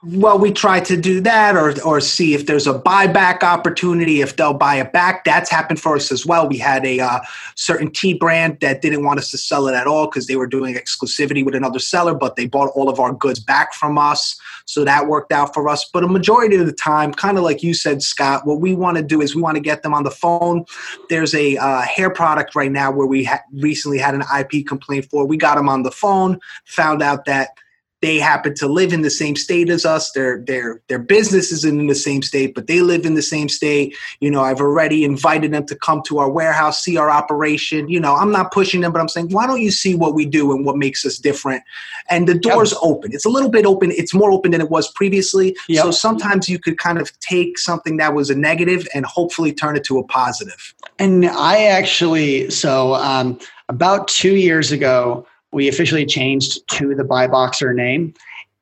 well, 0.03 0.37
we 0.37 0.51
try 0.51 0.79
to 0.79 0.95
do 0.95 1.19
that 1.21 1.55
or, 1.55 1.73
or 1.83 1.99
see 1.99 2.35
if 2.35 2.45
there's 2.45 2.67
a 2.67 2.73
buyback 2.73 3.41
opportunity, 3.41 4.21
if 4.21 4.35
they'll 4.35 4.53
buy 4.53 4.75
it 4.75 4.93
back. 4.93 5.23
That's 5.23 5.49
happened 5.49 5.79
for 5.79 5.95
us 5.95 6.11
as 6.11 6.23
well. 6.23 6.47
We 6.47 6.59
had 6.59 6.85
a 6.85 6.99
uh, 6.99 7.19
certain 7.55 7.89
tea 7.91 8.13
brand 8.13 8.59
that 8.61 8.83
didn't 8.83 9.03
want 9.03 9.17
us 9.17 9.31
to 9.31 9.39
sell 9.39 9.67
it 9.67 9.73
at 9.73 9.87
all 9.87 10.05
because 10.05 10.27
they 10.27 10.35
were 10.35 10.45
doing 10.45 10.75
exclusivity 10.75 11.43
with 11.43 11.55
another 11.55 11.79
seller, 11.79 12.13
but 12.13 12.35
they 12.35 12.45
bought 12.45 12.69
all 12.75 12.89
of 12.89 12.99
our 12.99 13.11
goods 13.11 13.39
back 13.39 13.73
from 13.73 13.97
us. 13.97 14.39
So 14.65 14.85
that 14.85 15.07
worked 15.07 15.31
out 15.31 15.55
for 15.55 15.67
us. 15.67 15.89
But 15.91 16.03
a 16.03 16.07
majority 16.07 16.57
of 16.57 16.67
the 16.67 16.73
time, 16.73 17.11
kind 17.11 17.39
of 17.39 17.43
like 17.43 17.63
you 17.63 17.73
said, 17.73 18.03
Scott, 18.03 18.45
what 18.45 18.61
we 18.61 18.75
want 18.75 18.97
to 18.97 19.03
do 19.03 19.21
is 19.21 19.35
we 19.35 19.41
want 19.41 19.55
to 19.55 19.61
get 19.61 19.81
them 19.81 19.95
on 19.95 20.03
the 20.03 20.11
phone. 20.11 20.65
There's 21.09 21.33
a 21.33 21.57
uh, 21.57 21.81
hair 21.81 22.11
product 22.11 22.55
right 22.55 22.71
now 22.71 22.91
where 22.91 23.07
we 23.07 23.23
ha- 23.23 23.41
recently 23.51 23.97
had 23.97 24.13
an 24.13 24.23
IP 24.39 24.67
complaint 24.67 25.05
for. 25.09 25.25
We 25.25 25.37
got 25.37 25.55
them 25.55 25.67
on 25.67 25.81
the 25.81 25.91
phone, 25.91 26.39
found 26.65 27.01
out 27.01 27.25
that 27.25 27.49
they 28.01 28.19
happen 28.19 28.53
to 28.55 28.67
live 28.67 28.93
in 28.93 29.01
the 29.01 29.09
same 29.09 29.35
state 29.35 29.69
as 29.69 29.85
us. 29.85 30.11
Their 30.11 30.39
their 30.39 30.81
their 30.87 30.99
business 30.99 31.51
isn't 31.51 31.79
in 31.79 31.87
the 31.87 31.95
same 31.95 32.21
state, 32.21 32.53
but 32.53 32.67
they 32.67 32.81
live 32.81 33.05
in 33.05 33.15
the 33.15 33.21
same 33.21 33.49
state. 33.49 33.95
You 34.19 34.29
know, 34.29 34.41
I've 34.41 34.61
already 34.61 35.03
invited 35.03 35.51
them 35.51 35.65
to 35.65 35.75
come 35.75 36.03
to 36.07 36.19
our 36.19 36.29
warehouse, 36.29 36.83
see 36.83 36.97
our 36.97 37.09
operation. 37.09 37.89
You 37.89 37.99
know, 37.99 38.15
I'm 38.15 38.31
not 38.31 38.51
pushing 38.51 38.81
them, 38.81 38.91
but 38.91 39.01
I'm 39.01 39.09
saying, 39.09 39.29
why 39.29 39.47
don't 39.47 39.61
you 39.61 39.71
see 39.71 39.95
what 39.95 40.13
we 40.13 40.25
do 40.25 40.51
and 40.51 40.63
what 40.63 40.77
makes 40.77 41.05
us 41.05 41.17
different? 41.17 41.63
And 42.09 42.27
the 42.27 42.35
door's 42.35 42.71
yep. 42.71 42.79
open. 42.83 43.13
It's 43.13 43.25
a 43.25 43.29
little 43.29 43.49
bit 43.49 43.65
open. 43.65 43.91
It's 43.91 44.13
more 44.13 44.31
open 44.31 44.51
than 44.51 44.61
it 44.61 44.69
was 44.69 44.91
previously. 44.91 45.57
Yep. 45.67 45.83
So 45.83 45.91
sometimes 45.91 46.47
you 46.47 46.59
could 46.59 46.77
kind 46.77 46.99
of 46.99 47.17
take 47.19 47.57
something 47.57 47.97
that 47.97 48.13
was 48.13 48.29
a 48.29 48.35
negative 48.35 48.87
and 48.93 49.05
hopefully 49.05 49.53
turn 49.53 49.75
it 49.75 49.83
to 49.85 49.97
a 49.97 50.03
positive. 50.03 50.73
And 50.99 51.25
I 51.25 51.63
actually, 51.65 52.51
so 52.51 52.93
um, 52.95 53.39
about 53.69 54.07
two 54.07 54.35
years 54.35 54.71
ago 54.71 55.25
we 55.57 55.67
officially 55.67 56.05
changed 56.05 56.61
to 56.67 56.93
the 56.93 57.01
BuyBoxer 57.01 57.73
name. 57.73 58.13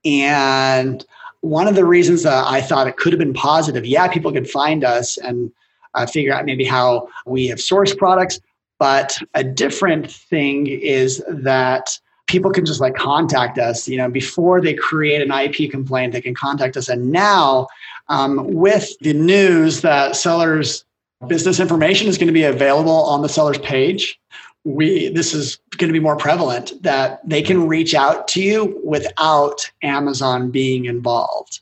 And 0.05 1.05
one 1.41 1.67
of 1.67 1.75
the 1.75 1.83
reasons 1.83 2.23
that 2.23 2.47
I 2.47 2.61
thought 2.61 2.87
it 2.87 2.95
could 2.95 3.11
have 3.11 3.19
been 3.19 3.33
positive, 3.33 3.85
yeah, 3.85 4.07
people 4.07 4.31
could 4.31 4.49
find 4.49 4.85
us 4.85 5.17
and 5.17 5.51
uh, 5.93 6.05
figure 6.05 6.33
out 6.33 6.45
maybe 6.45 6.63
how 6.63 7.09
we 7.25 7.47
have 7.47 7.57
sourced 7.57 7.97
products. 7.97 8.39
But 8.79 9.17
a 9.33 9.43
different 9.43 10.09
thing 10.09 10.67
is 10.67 11.21
that 11.27 11.99
people 12.27 12.49
can 12.49 12.65
just 12.65 12.79
like 12.79 12.95
contact 12.95 13.57
us, 13.59 13.89
you 13.89 13.97
know, 13.97 14.09
before 14.09 14.61
they 14.61 14.73
create 14.73 15.21
an 15.21 15.31
IP 15.31 15.69
complaint, 15.69 16.13
they 16.13 16.21
can 16.21 16.33
contact 16.33 16.77
us. 16.77 16.87
And 16.87 17.11
now, 17.11 17.67
um, 18.07 18.53
with 18.53 18.97
the 18.99 19.13
news 19.13 19.81
that 19.81 20.15
sellers' 20.15 20.85
business 21.27 21.59
information 21.59 22.07
is 22.07 22.17
going 22.17 22.27
to 22.27 22.33
be 22.33 22.43
available 22.43 23.03
on 23.03 23.21
the 23.21 23.29
seller's 23.29 23.57
page, 23.57 24.17
we 24.65 25.09
this 25.09 25.33
is 25.33 25.57
going 25.77 25.87
to 25.87 25.93
be 25.93 25.99
more 25.99 26.17
prevalent 26.17 26.73
that 26.81 27.21
they 27.27 27.41
can 27.41 27.67
reach 27.67 27.93
out 27.93 28.27
to 28.29 28.41
you 28.41 28.81
without 28.83 29.69
Amazon 29.83 30.51
being 30.51 30.85
involved. 30.85 31.59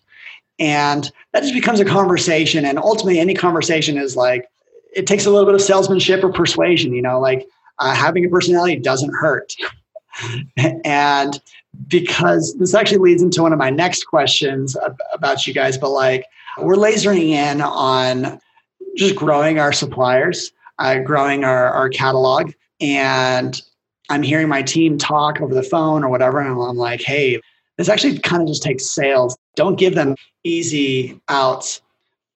And 0.57 1.11
that 1.33 1.41
just 1.41 1.53
becomes 1.53 1.79
a 1.79 1.85
conversation 1.85 2.65
and 2.65 2.79
ultimately 2.79 3.19
any 3.19 3.33
conversation 3.33 3.97
is 3.97 4.15
like 4.15 4.47
it 4.95 5.05
takes 5.05 5.25
a 5.25 5.31
little 5.31 5.45
bit 5.45 5.55
of 5.55 5.61
salesmanship 5.61 6.23
or 6.23 6.31
persuasion. 6.31 6.93
You 6.93 7.01
know, 7.01 7.19
like 7.19 7.47
uh, 7.79 7.93
having 7.93 8.25
a 8.25 8.29
personality 8.29 8.77
doesn't 8.77 9.13
hurt. 9.13 9.53
and 10.85 11.41
because 11.87 12.55
this 12.59 12.73
actually 12.73 12.99
leads 12.99 13.21
into 13.21 13.41
one 13.41 13.51
of 13.51 13.59
my 13.59 13.69
next 13.69 14.05
questions 14.05 14.77
about 15.11 15.45
you 15.47 15.53
guys, 15.53 15.77
but 15.77 15.89
like 15.89 16.25
we're 16.59 16.75
lasering 16.75 17.29
in 17.29 17.61
on 17.61 18.39
just 18.95 19.15
growing 19.15 19.59
our 19.59 19.73
suppliers, 19.73 20.51
uh, 20.79 20.99
growing 20.99 21.43
our, 21.43 21.69
our 21.69 21.89
catalog. 21.89 22.51
And 22.83 23.59
I'm 24.09 24.21
hearing 24.21 24.49
my 24.49 24.61
team 24.61 24.97
talk 24.97 25.39
over 25.39 25.55
the 25.55 25.63
phone 25.63 26.03
or 26.03 26.09
whatever. 26.09 26.41
And 26.41 26.49
I'm 26.51 26.75
like, 26.75 27.01
hey, 27.01 27.39
this 27.77 27.87
actually 27.87 28.19
kind 28.19 28.41
of 28.41 28.49
just 28.49 28.61
takes 28.61 28.93
sales. 28.93 29.37
Don't 29.55 29.79
give 29.79 29.95
them 29.95 30.15
easy 30.43 31.19
outs. 31.29 31.81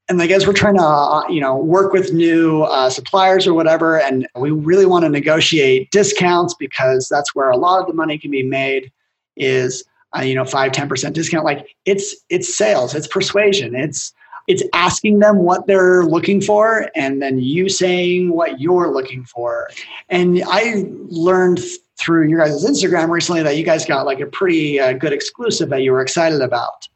And 0.10 0.18
like 0.18 0.32
as 0.32 0.48
we're 0.48 0.54
trying 0.54 0.78
to, 0.78 0.84
uh, 0.84 1.28
you 1.28 1.42
know, 1.42 1.58
work 1.58 1.92
with 1.92 2.14
new 2.14 2.64
uh, 2.64 2.90
suppliers 2.90 3.46
or 3.46 3.54
whatever, 3.54 4.00
and 4.00 4.26
we 4.36 4.52
really 4.52 4.86
want 4.86 5.04
to 5.04 5.10
negotiate 5.10 5.92
discounts 5.92 6.54
because 6.54 7.10
that's 7.10 7.36
where 7.36 7.50
a 7.50 7.58
lot 7.58 7.82
of 7.82 7.88
the 7.88 7.94
money 7.94 8.18
can 8.18 8.32
be 8.32 8.42
made. 8.42 8.90
Is 9.36 9.84
uh, 10.18 10.22
you 10.22 10.34
know 10.34 10.46
five 10.46 10.72
ten 10.72 10.88
percent 10.88 11.14
discount? 11.14 11.44
Like 11.44 11.68
it's 11.84 12.16
it's 12.30 12.58
sales, 12.58 12.96
it's 12.96 13.06
persuasion, 13.06 13.76
it's 13.76 14.14
it's 14.48 14.64
asking 14.74 15.20
them 15.20 15.40
what 15.40 15.68
they're 15.68 16.06
looking 16.06 16.42
for 16.42 16.90
and 16.96 17.22
then 17.22 17.40
you 17.40 17.68
saying 17.70 18.32
what 18.32 18.60
you're 18.60 18.92
looking 18.92 19.26
for. 19.26 19.70
And 20.10 20.42
I 20.48 20.86
learned 21.10 21.60
through 21.98 22.30
your 22.30 22.40
guys' 22.40 22.66
Instagram 22.66 23.10
recently 23.10 23.44
that 23.44 23.58
you 23.58 23.64
guys 23.64 23.86
got 23.86 24.06
like 24.06 24.22
a 24.22 24.26
pretty 24.26 24.80
uh, 24.80 24.94
good 24.94 25.12
exclusive 25.12 25.70
that 25.70 25.82
you 25.82 25.92
were 25.92 26.02
excited 26.02 26.42
about. 26.42 26.88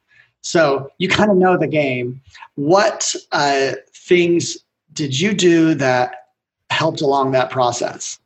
So 0.42 0.90
you 0.98 1.10
kind 1.10 1.30
of 1.30 1.38
know 1.38 1.58
the 1.58 1.68
game. 1.68 2.22
What 2.56 3.14
uh, 3.32 3.74
things 3.94 4.58
did 4.94 5.20
you 5.20 5.34
do 5.34 5.76
that 5.76 6.30
helped 6.70 7.02
along 7.02 7.32
that 7.32 7.50
process? 7.50 8.20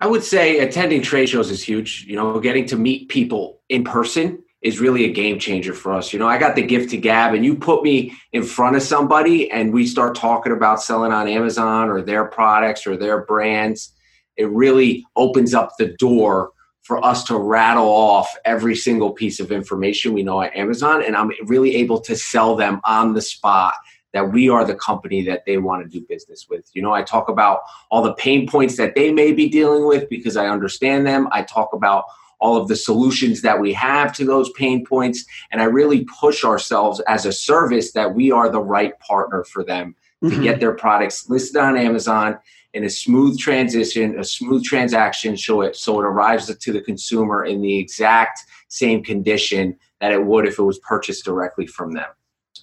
I 0.00 0.06
would 0.06 0.24
say 0.24 0.58
attending 0.58 1.02
trade 1.02 1.28
shows 1.28 1.50
is 1.50 1.62
huge. 1.62 2.04
You 2.06 2.16
know, 2.16 2.38
getting 2.40 2.66
to 2.66 2.76
meet 2.76 3.08
people 3.08 3.60
in 3.68 3.84
person 3.84 4.42
is 4.62 4.80
really 4.80 5.04
a 5.04 5.12
game 5.12 5.38
changer 5.38 5.74
for 5.74 5.92
us. 5.92 6.12
You 6.12 6.18
know, 6.18 6.26
I 6.26 6.38
got 6.38 6.56
the 6.56 6.62
gift 6.62 6.90
to 6.90 6.96
gab, 6.96 7.34
and 7.34 7.44
you 7.44 7.54
put 7.56 7.82
me 7.82 8.14
in 8.32 8.42
front 8.42 8.76
of 8.76 8.82
somebody, 8.82 9.50
and 9.50 9.72
we 9.72 9.86
start 9.86 10.14
talking 10.14 10.52
about 10.52 10.82
selling 10.82 11.12
on 11.12 11.28
Amazon 11.28 11.88
or 11.88 12.02
their 12.02 12.24
products 12.24 12.86
or 12.86 12.96
their 12.96 13.24
brands. 13.24 13.92
It 14.36 14.48
really 14.50 15.04
opens 15.14 15.54
up 15.54 15.72
the 15.78 15.94
door 15.98 16.50
for 16.82 17.04
us 17.04 17.24
to 17.24 17.36
rattle 17.36 17.88
off 17.88 18.34
every 18.44 18.76
single 18.76 19.12
piece 19.12 19.40
of 19.40 19.50
information 19.50 20.12
we 20.12 20.22
know 20.22 20.40
at 20.40 20.56
Amazon, 20.56 21.02
and 21.02 21.16
I'm 21.16 21.32
really 21.44 21.76
able 21.76 22.00
to 22.00 22.16
sell 22.16 22.56
them 22.56 22.80
on 22.84 23.12
the 23.12 23.22
spot 23.22 23.74
that 24.12 24.32
we 24.32 24.48
are 24.48 24.64
the 24.64 24.74
company 24.74 25.22
that 25.22 25.44
they 25.44 25.58
want 25.58 25.82
to 25.82 25.88
do 26.00 26.06
business 26.06 26.46
with. 26.48 26.70
You 26.72 26.80
know, 26.80 26.92
I 26.92 27.02
talk 27.02 27.28
about 27.28 27.60
all 27.90 28.02
the 28.02 28.14
pain 28.14 28.48
points 28.48 28.76
that 28.78 28.94
they 28.94 29.12
may 29.12 29.32
be 29.32 29.48
dealing 29.48 29.86
with 29.86 30.08
because 30.08 30.38
I 30.38 30.46
understand 30.46 31.06
them. 31.06 31.28
I 31.32 31.42
talk 31.42 31.74
about 31.74 32.04
all 32.38 32.56
of 32.56 32.68
the 32.68 32.76
solutions 32.76 33.42
that 33.42 33.60
we 33.60 33.72
have 33.72 34.12
to 34.14 34.24
those 34.24 34.50
pain 34.52 34.84
points. 34.84 35.24
And 35.50 35.60
I 35.60 35.64
really 35.64 36.06
push 36.20 36.44
ourselves 36.44 37.00
as 37.08 37.26
a 37.26 37.32
service 37.32 37.92
that 37.92 38.14
we 38.14 38.30
are 38.30 38.48
the 38.48 38.60
right 38.60 38.98
partner 39.00 39.44
for 39.44 39.64
them 39.64 39.94
mm-hmm. 40.22 40.36
to 40.36 40.42
get 40.42 40.60
their 40.60 40.74
products 40.74 41.28
listed 41.28 41.56
on 41.56 41.76
Amazon 41.76 42.38
in 42.74 42.84
a 42.84 42.90
smooth 42.90 43.38
transition, 43.38 44.18
a 44.18 44.24
smooth 44.24 44.62
transaction, 44.62 45.36
so 45.36 45.62
it 45.62 45.76
so 45.76 45.98
it 45.98 46.04
arrives 46.04 46.54
to 46.54 46.72
the 46.72 46.80
consumer 46.80 47.44
in 47.44 47.62
the 47.62 47.78
exact 47.78 48.40
same 48.68 49.02
condition 49.02 49.76
that 50.00 50.12
it 50.12 50.24
would 50.24 50.46
if 50.46 50.58
it 50.58 50.62
was 50.62 50.78
purchased 50.80 51.24
directly 51.24 51.66
from 51.66 51.92
them. 51.92 52.08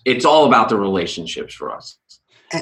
It's 0.05 0.25
all 0.25 0.45
about 0.45 0.69
the 0.69 0.77
relationships 0.77 1.55
for 1.55 1.75
us. 1.75 1.97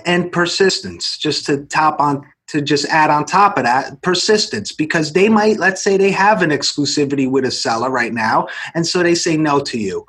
And 0.06 0.32
persistence, 0.32 1.18
just 1.18 1.46
to 1.48 1.66
top 1.66 2.00
on 2.00 2.26
to 2.52 2.62
just 2.62 2.86
add 2.88 3.10
on 3.10 3.24
top 3.24 3.58
of 3.58 3.64
that 3.64 4.02
persistence 4.02 4.74
because 4.74 5.14
they 5.14 5.30
might 5.30 5.58
let's 5.58 5.82
say 5.82 5.96
they 5.96 6.12
have 6.12 6.42
an 6.42 6.50
exclusivity 6.50 7.30
with 7.30 7.46
a 7.46 7.52
seller 7.52 7.90
right 7.90 8.14
now 8.14 8.48
and 8.74 8.86
so 8.86 9.02
they 9.02 9.16
say 9.16 9.38
no 9.38 9.60
to 9.60 9.78
you. 9.78 10.06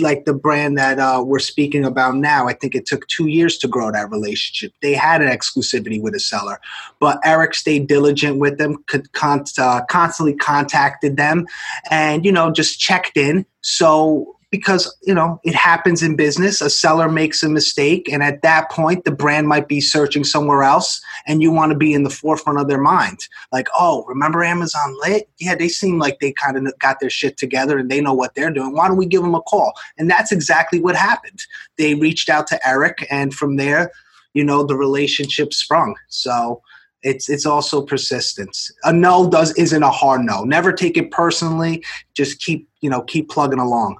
Like 0.00 0.24
the 0.24 0.34
brand 0.34 0.76
that 0.78 0.98
uh, 0.98 1.22
we're 1.24 1.38
speaking 1.38 1.84
about 1.84 2.16
now 2.16 2.48
i 2.48 2.52
think 2.52 2.74
it 2.74 2.86
took 2.86 3.06
two 3.06 3.28
years 3.28 3.56
to 3.58 3.68
grow 3.68 3.92
that 3.92 4.10
relationship. 4.10 4.72
They 4.82 4.94
had 4.94 5.22
an 5.22 5.28
exclusivity 5.28 6.02
with 6.02 6.14
a 6.14 6.20
seller 6.20 6.60
but 7.00 7.18
eric 7.24 7.54
stayed 7.54 7.86
diligent 7.86 8.38
with 8.38 8.58
them 8.58 8.82
could 8.88 9.12
con- 9.12 9.44
uh, 9.58 9.82
constantly 9.88 10.34
contacted 10.34 11.16
them 11.16 11.46
and 11.90 12.24
you 12.24 12.32
know 12.32 12.50
just 12.50 12.78
checked 12.80 13.16
in. 13.16 13.46
So 13.62 14.35
because 14.56 14.96
you 15.02 15.12
know 15.12 15.38
it 15.44 15.54
happens 15.54 16.02
in 16.02 16.16
business 16.16 16.62
a 16.62 16.70
seller 16.70 17.10
makes 17.10 17.42
a 17.42 17.48
mistake 17.48 18.10
and 18.10 18.22
at 18.22 18.40
that 18.40 18.70
point 18.70 19.04
the 19.04 19.10
brand 19.10 19.46
might 19.46 19.68
be 19.68 19.80
searching 19.80 20.24
somewhere 20.24 20.62
else 20.62 21.00
and 21.26 21.42
you 21.42 21.52
want 21.52 21.70
to 21.70 21.76
be 21.76 21.92
in 21.92 22.04
the 22.04 22.10
forefront 22.10 22.58
of 22.58 22.66
their 22.68 22.80
mind 22.80 23.18
like 23.52 23.68
oh 23.78 24.02
remember 24.06 24.42
amazon 24.42 24.96
lit 25.02 25.28
yeah 25.38 25.54
they 25.54 25.68
seem 25.68 25.98
like 25.98 26.18
they 26.20 26.32
kind 26.32 26.56
of 26.56 26.78
got 26.78 26.98
their 27.00 27.10
shit 27.10 27.36
together 27.36 27.78
and 27.78 27.90
they 27.90 28.00
know 28.00 28.14
what 28.14 28.34
they're 28.34 28.50
doing 28.50 28.72
why 28.72 28.88
don't 28.88 28.96
we 28.96 29.06
give 29.06 29.22
them 29.22 29.34
a 29.34 29.42
call 29.42 29.72
and 29.98 30.10
that's 30.10 30.32
exactly 30.32 30.80
what 30.80 30.96
happened 30.96 31.40
they 31.76 31.94
reached 31.94 32.30
out 32.30 32.46
to 32.46 32.58
eric 32.66 33.06
and 33.10 33.34
from 33.34 33.56
there 33.56 33.92
you 34.32 34.42
know 34.42 34.64
the 34.64 34.76
relationship 34.76 35.52
sprung 35.52 35.94
so 36.08 36.62
it's 37.02 37.28
it's 37.28 37.46
also 37.46 37.82
persistence. 37.82 38.72
A 38.82 38.92
no 38.92 39.30
does 39.30 39.52
isn't 39.56 39.82
a 39.82 39.90
hard 39.90 40.22
no. 40.22 40.42
Never 40.42 40.72
take 40.72 40.96
it 40.96 41.12
personally. 41.12 41.84
Just 42.14 42.40
keep 42.40 42.68
you 42.80 42.90
know 42.90 43.02
keep 43.02 43.30
plugging 43.30 43.60
along. 43.60 43.96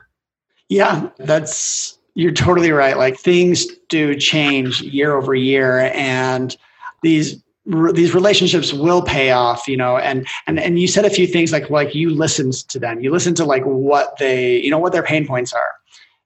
Yeah, 0.69 1.11
that's 1.19 1.99
you're 2.15 2.33
totally 2.33 2.73
right. 2.73 2.97
Like 2.97 3.19
things 3.19 3.67
do 3.89 4.17
change 4.17 4.81
year 4.83 5.15
over 5.15 5.35
year, 5.35 5.93
and 5.95 6.57
these 7.03 7.43
these 7.67 8.15
relationships 8.15 8.73
will 8.73 9.03
pay 9.03 9.33
off 9.33 9.67
you 9.67 9.77
know 9.77 9.97
and 9.97 10.25
and 10.47 10.61
and 10.61 10.79
you 10.79 10.87
said 10.87 11.05
a 11.05 11.11
few 11.11 11.27
things 11.27 11.51
like 11.51 11.69
like 11.69 11.95
you 11.95 12.11
listened 12.11 12.55
to 12.69 12.79
them. 12.79 13.01
You 13.01 13.11
listen 13.11 13.35
to 13.35 13.45
like 13.45 13.65
what 13.65 14.17
they 14.19 14.61
you 14.61 14.71
know 14.71 14.79
what 14.79 14.93
their 14.93 15.03
pain 15.03 15.27
points 15.27 15.53
are. 15.53 15.73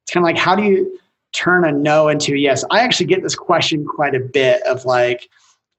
It's 0.03 0.13
kind 0.13 0.25
of 0.25 0.29
like 0.29 0.39
how 0.39 0.55
do 0.55 0.63
you 0.63 0.99
turn 1.33 1.65
a 1.65 1.73
no 1.73 2.09
into 2.09 2.35
a 2.35 2.37
yes? 2.37 2.65
I 2.71 2.81
actually 2.81 3.07
get 3.07 3.23
this 3.23 3.35
question 3.35 3.85
quite 3.85 4.15
a 4.15 4.21
bit 4.21 4.63
of 4.63 4.85
like 4.85 5.29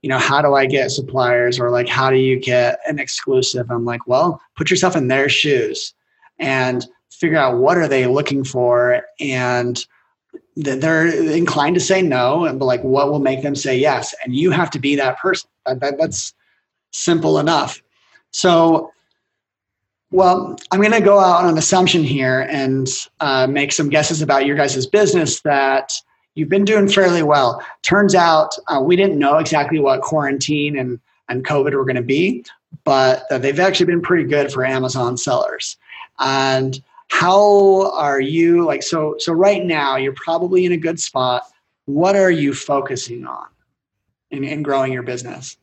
you 0.01 0.09
know 0.09 0.17
how 0.17 0.41
do 0.41 0.55
i 0.55 0.65
get 0.65 0.91
suppliers? 0.91 1.59
Or 1.59 1.69
like 1.69 1.87
how 1.87 2.09
do 2.09 2.17
you 2.17 2.39
get 2.39 2.79
an 2.87 2.99
exclusive? 2.99 3.71
I'm 3.71 3.85
like 3.85 4.05
well 4.07 4.41
put 4.55 4.69
yourself 4.69 4.95
in 4.95 5.07
their 5.07 5.29
shoes. 5.29 5.93
And 6.39 6.85
figure 7.21 7.37
out 7.37 7.59
what 7.59 7.77
are 7.77 7.87
they 7.87 8.07
looking 8.07 8.43
for 8.43 9.03
and 9.19 9.85
they're 10.55 11.05
inclined 11.05 11.75
to 11.75 11.79
say 11.79 12.01
no 12.01 12.45
and 12.45 12.57
but 12.59 12.65
like 12.65 12.83
what 12.83 13.11
will 13.11 13.19
make 13.19 13.43
them 13.43 13.55
say 13.55 13.77
yes? 13.77 14.13
And 14.23 14.35
you 14.35 14.49
have 14.49 14.71
to 14.71 14.79
be 14.79 14.95
that 14.95 15.19
person. 15.19 15.47
That, 15.67 15.79
that, 15.81 15.97
that's 15.99 16.33
simple 16.91 17.37
enough. 17.37 17.81
So 18.31 18.91
well 20.13 20.57
i'm 20.71 20.81
going 20.81 20.91
to 20.91 20.99
go 20.99 21.19
out 21.19 21.43
on 21.43 21.51
an 21.51 21.57
assumption 21.57 22.03
here 22.03 22.41
and 22.49 22.89
uh, 23.21 23.47
make 23.47 23.71
some 23.71 23.87
guesses 23.87 24.21
about 24.21 24.45
your 24.45 24.57
guys' 24.57 24.85
business 24.85 25.39
that 25.41 25.93
you've 26.35 26.49
been 26.49 26.65
doing 26.65 26.87
fairly 26.89 27.23
well. 27.23 27.63
Turns 27.83 28.13
out 28.13 28.49
uh, 28.67 28.81
we 28.81 28.97
didn't 28.97 29.17
know 29.17 29.37
exactly 29.37 29.79
what 29.79 30.01
quarantine 30.01 30.77
and, 30.77 30.99
and 31.29 31.45
covid 31.45 31.73
were 31.73 31.85
going 31.85 31.95
to 31.95 32.01
be 32.01 32.43
but 32.83 33.23
uh, 33.31 33.37
they've 33.37 33.59
actually 33.59 33.85
been 33.85 34.01
pretty 34.01 34.27
good 34.27 34.51
for 34.51 34.65
amazon 34.65 35.17
sellers. 35.17 35.77
And 36.19 36.81
how 37.11 37.91
are 37.91 38.21
you 38.21 38.65
like 38.65 38.81
so 38.81 39.15
so 39.19 39.33
right 39.33 39.65
now 39.65 39.97
you're 39.97 40.13
probably 40.13 40.65
in 40.65 40.71
a 40.71 40.77
good 40.77 40.99
spot. 40.99 41.43
What 41.85 42.15
are 42.15 42.31
you 42.31 42.53
focusing 42.53 43.27
on 43.27 43.47
in, 44.31 44.45
in 44.45 44.63
growing 44.63 44.93
your 44.93 45.03
business? 45.03 45.57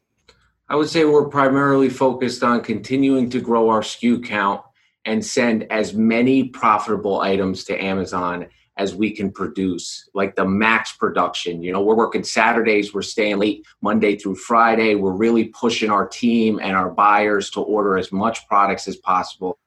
I 0.68 0.76
would 0.76 0.90
say 0.90 1.06
we're 1.06 1.26
primarily 1.28 1.88
focused 1.88 2.44
on 2.44 2.60
continuing 2.60 3.30
to 3.30 3.40
grow 3.40 3.70
our 3.70 3.80
sku 3.80 4.22
count 4.22 4.60
and 5.06 5.24
send 5.24 5.66
as 5.72 5.94
many 5.94 6.50
profitable 6.50 7.20
items 7.20 7.64
to 7.64 7.82
amazon 7.82 8.46
as 8.76 8.94
we 8.94 9.10
can 9.10 9.32
produce 9.32 10.08
like 10.14 10.36
the 10.36 10.44
max 10.44 10.92
production. 10.92 11.62
You 11.62 11.72
know 11.72 11.80
we're 11.80 11.96
working 11.96 12.24
saturdays 12.24 12.92
we're 12.92 13.02
staying 13.02 13.38
late 13.38 13.66
monday 13.80 14.16
through 14.16 14.36
friday. 14.36 14.96
We're 14.96 15.12
really 15.16 15.46
pushing 15.46 15.90
our 15.90 16.06
team 16.06 16.60
and 16.62 16.76
our 16.76 16.90
buyers 16.90 17.48
to 17.52 17.62
order 17.62 17.96
as 17.96 18.12
much 18.12 18.46
products 18.46 18.86
as 18.86 18.96
possible 18.96 19.58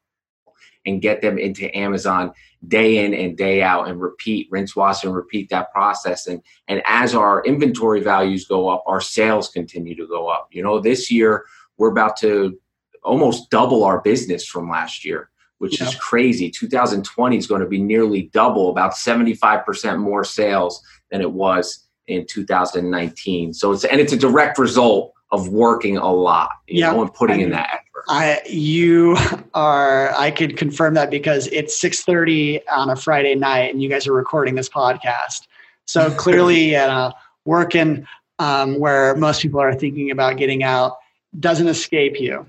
and 0.85 1.01
get 1.01 1.21
them 1.21 1.37
into 1.37 1.75
Amazon 1.77 2.33
day 2.67 3.03
in 3.03 3.13
and 3.13 3.37
day 3.37 3.61
out 3.61 3.87
and 3.87 3.99
repeat, 3.99 4.47
rinse, 4.51 4.75
wash, 4.75 5.03
and 5.03 5.15
repeat 5.15 5.49
that 5.49 5.71
process. 5.71 6.27
And 6.27 6.41
and 6.67 6.81
as 6.85 7.15
our 7.15 7.43
inventory 7.43 8.01
values 8.01 8.45
go 8.45 8.69
up, 8.69 8.83
our 8.85 9.01
sales 9.01 9.49
continue 9.49 9.95
to 9.95 10.07
go 10.07 10.27
up. 10.27 10.49
You 10.51 10.63
know, 10.63 10.79
this 10.79 11.11
year 11.11 11.45
we're 11.77 11.91
about 11.91 12.17
to 12.17 12.59
almost 13.03 13.49
double 13.49 13.83
our 13.83 14.01
business 14.01 14.45
from 14.45 14.69
last 14.69 15.03
year, 15.03 15.29
which 15.57 15.79
yeah. 15.79 15.87
is 15.87 15.95
crazy. 15.95 16.51
2020 16.51 17.37
is 17.37 17.47
going 17.47 17.61
to 17.61 17.67
be 17.67 17.81
nearly 17.81 18.29
double, 18.33 18.69
about 18.69 18.93
75% 18.93 19.99
more 19.99 20.23
sales 20.23 20.83
than 21.09 21.21
it 21.21 21.31
was 21.31 21.87
in 22.07 22.25
2019. 22.27 23.53
So 23.53 23.71
it's 23.71 23.85
and 23.85 23.99
it's 23.99 24.13
a 24.13 24.17
direct 24.17 24.57
result 24.57 25.13
of 25.31 25.49
working 25.49 25.97
a 25.97 26.11
lot, 26.11 26.51
you 26.67 26.81
yeah, 26.81 26.91
know, 26.91 27.01
and 27.01 27.13
putting 27.13 27.35
I 27.35 27.37
mean, 27.37 27.45
in 27.47 27.51
that 27.51 27.69
effort. 27.71 27.90
I 28.07 28.41
you 28.47 29.17
are 29.53 30.13
I 30.15 30.31
could 30.31 30.57
confirm 30.57 30.93
that 30.95 31.09
because 31.09 31.47
it's 31.47 31.79
6:30 31.81 32.61
on 32.71 32.89
a 32.89 32.95
Friday 32.95 33.35
night 33.35 33.71
and 33.71 33.81
you 33.81 33.89
guys 33.89 34.07
are 34.07 34.13
recording 34.13 34.55
this 34.55 34.69
podcast. 34.69 35.47
So 35.85 36.11
clearly 36.17 36.75
uh, 36.75 37.11
working 37.45 38.05
um, 38.39 38.79
where 38.79 39.15
most 39.15 39.41
people 39.41 39.61
are 39.61 39.73
thinking 39.73 40.11
about 40.11 40.37
getting 40.37 40.63
out 40.63 40.97
doesn't 41.39 41.67
escape 41.67 42.19
you. 42.19 42.45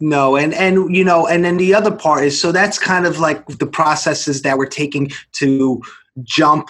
No, 0.00 0.36
and 0.36 0.54
and 0.54 0.94
you 0.94 1.04
know, 1.04 1.26
and 1.26 1.44
then 1.44 1.56
the 1.56 1.74
other 1.74 1.90
part 1.90 2.24
is 2.24 2.40
so 2.40 2.52
that's 2.52 2.78
kind 2.78 3.04
of 3.04 3.18
like 3.18 3.44
the 3.46 3.66
processes 3.66 4.42
that 4.42 4.56
we're 4.56 4.66
taking 4.66 5.10
to 5.32 5.82
jump 6.22 6.68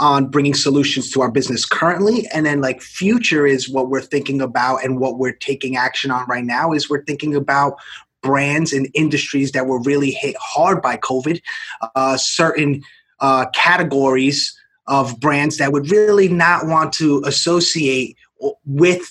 on 0.00 0.26
bringing 0.26 0.54
solutions 0.54 1.10
to 1.10 1.20
our 1.20 1.30
business 1.30 1.64
currently. 1.64 2.26
And 2.32 2.46
then 2.46 2.60
like 2.60 2.80
future 2.80 3.46
is 3.46 3.68
what 3.68 3.90
we're 3.90 4.00
thinking 4.00 4.40
about 4.40 4.82
and 4.82 4.98
what 4.98 5.18
we're 5.18 5.32
taking 5.34 5.76
action 5.76 6.10
on 6.10 6.26
right 6.26 6.44
now 6.44 6.72
is 6.72 6.90
we're 6.90 7.04
thinking 7.04 7.36
about 7.36 7.76
brands 8.22 8.72
and 8.72 8.88
industries 8.94 9.52
that 9.52 9.66
were 9.66 9.80
really 9.82 10.10
hit 10.10 10.36
hard 10.38 10.82
by 10.82 10.94
covid 10.98 11.40
uh, 11.94 12.18
certain 12.18 12.82
uh, 13.20 13.46
categories 13.54 14.54
of 14.86 15.18
brands 15.20 15.58
that 15.58 15.72
would 15.72 15.90
really 15.90 16.28
not 16.28 16.66
want 16.66 16.92
to 16.92 17.22
associate 17.24 18.16
with 18.66 19.08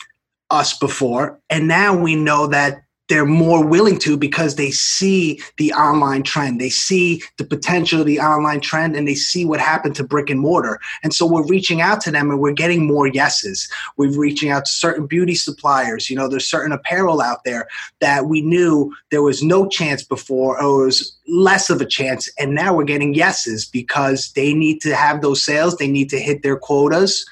us 0.50 0.78
before. 0.78 1.40
And 1.50 1.68
now 1.68 1.96
we 1.96 2.16
know 2.16 2.48
that 2.48 2.82
they're 3.10 3.26
more 3.26 3.66
willing 3.66 3.98
to 4.00 4.16
because 4.16 4.56
they 4.56 4.72
see 4.72 5.42
the 5.58 5.74
online 5.74 6.24
trend. 6.24 6.62
They 6.62 6.70
see 6.70 7.22
the 7.38 7.44
potential 7.44 8.00
of 8.00 8.06
the 8.06 8.20
online 8.20 8.62
trend 8.62 8.96
and 8.96 9.08
they 9.08 9.16
see 9.16 9.46
what 9.46 9.60
happened 9.60 9.96
to 9.96 10.04
brick 10.04 10.30
and 10.30 10.40
mortar. 10.40 10.80
And 11.04 11.14
so 11.14 11.26
we're 11.26 11.46
reaching 11.48 11.82
out 11.82 12.02
to 12.02 12.12
them 12.12 12.30
and 12.30 12.40
we're 12.40 12.54
getting 12.54 12.86
more 12.86 13.08
yeses. 13.08 13.68
We're 13.98 14.18
reaching 14.18 14.52
out 14.52 14.66
to 14.66 14.72
certain 14.72 15.08
beauty 15.08 15.36
suppliers. 15.36 16.10
You 16.10 16.16
know, 16.16 16.28
there's 16.28 16.48
certain 16.48 16.72
apparel 16.72 17.20
out 17.20 17.44
there 17.44 17.68
that 18.00 18.28
we 18.28 18.42
knew 18.42 18.94
there 19.10 19.24
was 19.24 19.44
no 19.44 19.68
chance 19.68 20.04
before 20.04 20.62
or 20.62 20.86
was 20.86 21.18
less 21.28 21.70
of 21.70 21.82
a 21.82 21.86
chance. 21.86 22.30
And 22.40 22.54
now 22.54 22.76
we're 22.76 22.84
getting 22.84 23.16
yeses 23.16 23.66
because 23.66 24.32
they 24.34 24.54
need 24.54 24.82
to 24.82 24.96
have 24.96 25.22
those 25.22 25.44
sales, 25.44 25.78
they 25.78 25.88
need 25.88 26.10
to 26.12 26.20
hit 26.20 26.44
their 26.44 26.58
quotas. 26.58 27.26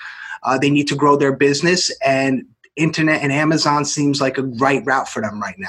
Uh, 0.44 0.58
they 0.58 0.70
need 0.70 0.88
to 0.88 0.96
grow 0.96 1.18
their 1.18 1.36
business 1.36 1.92
and 2.06 2.46
internet 2.78 3.22
and 3.22 3.32
Amazon 3.32 3.86
seems 3.86 4.22
like 4.22 4.38
a 4.38 4.44
right 4.44 4.84
route 4.86 5.10
for 5.10 5.22
them 5.22 5.42
right 5.42 5.58
now. 5.58 5.68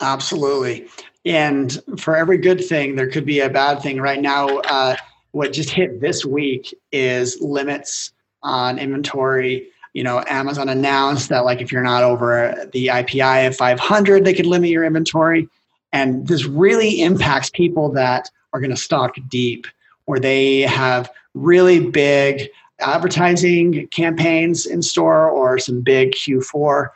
Absolutely. 0.00 0.88
And 1.24 1.80
for 1.98 2.16
every 2.16 2.38
good 2.38 2.64
thing, 2.64 2.96
there 2.96 3.08
could 3.08 3.24
be 3.24 3.40
a 3.40 3.48
bad 3.48 3.80
thing. 3.80 4.00
Right 4.00 4.20
now, 4.20 4.58
uh, 4.58 4.96
what 5.30 5.52
just 5.52 5.70
hit 5.70 6.00
this 6.00 6.24
week 6.24 6.74
is 6.90 7.40
limits 7.40 8.12
on 8.42 8.78
inventory. 8.78 9.68
You 9.92 10.02
know, 10.02 10.24
Amazon 10.26 10.68
announced 10.68 11.28
that 11.28 11.44
like 11.44 11.60
if 11.60 11.70
you're 11.70 11.82
not 11.82 12.02
over 12.02 12.68
the 12.72 12.88
IPI 12.88 13.46
of 13.46 13.56
500, 13.56 14.24
they 14.24 14.34
could 14.34 14.46
limit 14.46 14.70
your 14.70 14.84
inventory. 14.84 15.48
And 15.92 16.26
this 16.26 16.46
really 16.46 17.02
impacts 17.02 17.50
people 17.50 17.92
that 17.92 18.30
are 18.52 18.60
going 18.60 18.70
to 18.70 18.76
stock 18.76 19.14
deep, 19.28 19.66
or 20.06 20.18
they 20.18 20.62
have 20.62 21.10
really 21.34 21.90
big 21.90 22.48
advertising 22.82 23.86
campaigns 23.88 24.66
in 24.66 24.82
store 24.82 25.28
or 25.28 25.58
some 25.58 25.80
big 25.80 26.12
Q4. 26.12 26.88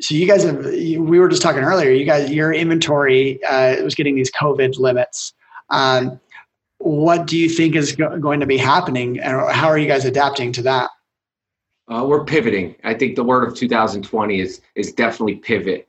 So 0.00 0.14
you 0.14 0.26
guys 0.26 0.44
have, 0.44 0.64
we 0.64 0.98
were 0.98 1.28
just 1.28 1.42
talking 1.42 1.62
earlier, 1.62 1.90
you 1.90 2.04
guys, 2.04 2.30
your 2.30 2.52
inventory 2.52 3.42
uh, 3.44 3.82
was 3.82 3.94
getting 3.94 4.16
these 4.16 4.30
COVID 4.32 4.78
limits. 4.78 5.32
Um, 5.70 6.20
what 6.78 7.26
do 7.26 7.38
you 7.38 7.48
think 7.48 7.76
is 7.76 7.94
go- 7.94 8.18
going 8.18 8.40
to 8.40 8.46
be 8.46 8.56
happening 8.56 9.20
and 9.20 9.50
how 9.52 9.68
are 9.68 9.78
you 9.78 9.86
guys 9.86 10.04
adapting 10.04 10.52
to 10.52 10.62
that? 10.62 10.90
Uh, 11.88 12.04
we're 12.06 12.24
pivoting. 12.24 12.74
I 12.84 12.94
think 12.94 13.16
the 13.16 13.24
word 13.24 13.46
of 13.46 13.54
2020 13.54 14.40
is 14.40 14.60
is 14.74 14.92
definitely 14.92 15.36
pivot. 15.36 15.88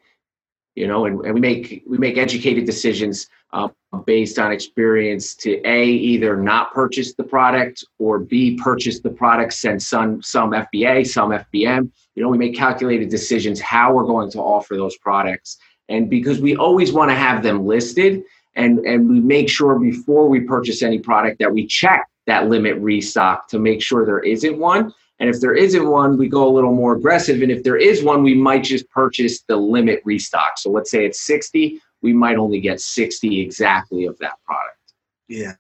You 0.75 0.88
know, 0.88 1.05
and, 1.05 1.23
and 1.23 1.33
we 1.35 1.39
make 1.39 1.83
we 1.88 1.97
make 1.97 2.17
educated 2.17 2.65
decisions 2.65 3.29
um, 3.51 3.73
based 4.05 4.39
on 4.39 4.51
experience 4.51 5.35
to 5.35 5.62
a 5.67 5.85
either 5.85 6.35
not 6.35 6.73
purchase 6.73 7.13
the 7.13 7.23
product 7.23 7.83
or 8.00 8.19
b 8.19 8.55
purchase 8.55 9.00
the 9.00 9.09
product 9.09 9.53
send 9.53 9.81
some 9.81 10.21
some 10.21 10.51
fba 10.51 11.05
some 11.05 11.29
fbm 11.29 11.91
you 12.15 12.23
know 12.23 12.29
we 12.29 12.38
make 12.38 12.55
calculated 12.55 13.09
decisions 13.09 13.59
how 13.59 13.93
we're 13.93 14.05
going 14.05 14.29
to 14.31 14.39
offer 14.39 14.75
those 14.75 14.97
products. 14.97 15.57
And 15.89 16.10
because 16.10 16.39
we 16.39 16.56
always 16.56 16.93
want 16.93 17.10
to 17.12 17.15
have 17.15 17.43
them 17.43 17.65
listed 17.65 18.23
and 18.56 18.79
and 18.79 19.10
we 19.10 19.19
make 19.19 19.49
sure 19.49 19.79
before 19.79 20.27
we 20.27 20.41
purchase 20.41 20.82
any 20.82 20.99
product 20.99 21.39
that 21.39 21.51
we 21.51 21.65
check 21.65 22.08
that 22.27 22.49
limit 22.49 22.77
restock 22.77 23.47
to 23.49 23.60
make 23.60 23.82
sure 23.82 24.06
there 24.06 24.19
isn't 24.19 24.58
one. 24.58 24.93
And 25.19 25.29
if 25.29 25.41
there 25.41 25.53
isn't 25.53 25.88
one 25.88 26.17
we 26.17 26.29
go 26.29 26.47
a 26.47 26.53
little 26.53 26.73
more 26.73 26.95
aggressive. 26.95 27.41
And 27.41 27.51
if 27.51 27.63
there 27.63 27.77
is 27.77 28.03
one 28.03 28.23
we 28.23 28.36
might 28.36 28.63
just 28.63 28.89
purchase 28.89 29.41
the 29.47 29.56
limit 29.56 30.01
restock. 30.06 30.58
So 30.58 30.69
let's 30.69 30.91
say 30.91 31.06
it's 31.06 31.21
60 31.25 31.82
we 32.04 32.13
might 32.13 32.38
only 32.38 32.60
get 32.60 32.80
60 32.80 33.39
exactly 33.42 34.06
of 34.06 34.18
that 34.20 34.34
product. 34.46 34.78
Yeah. 35.28 35.54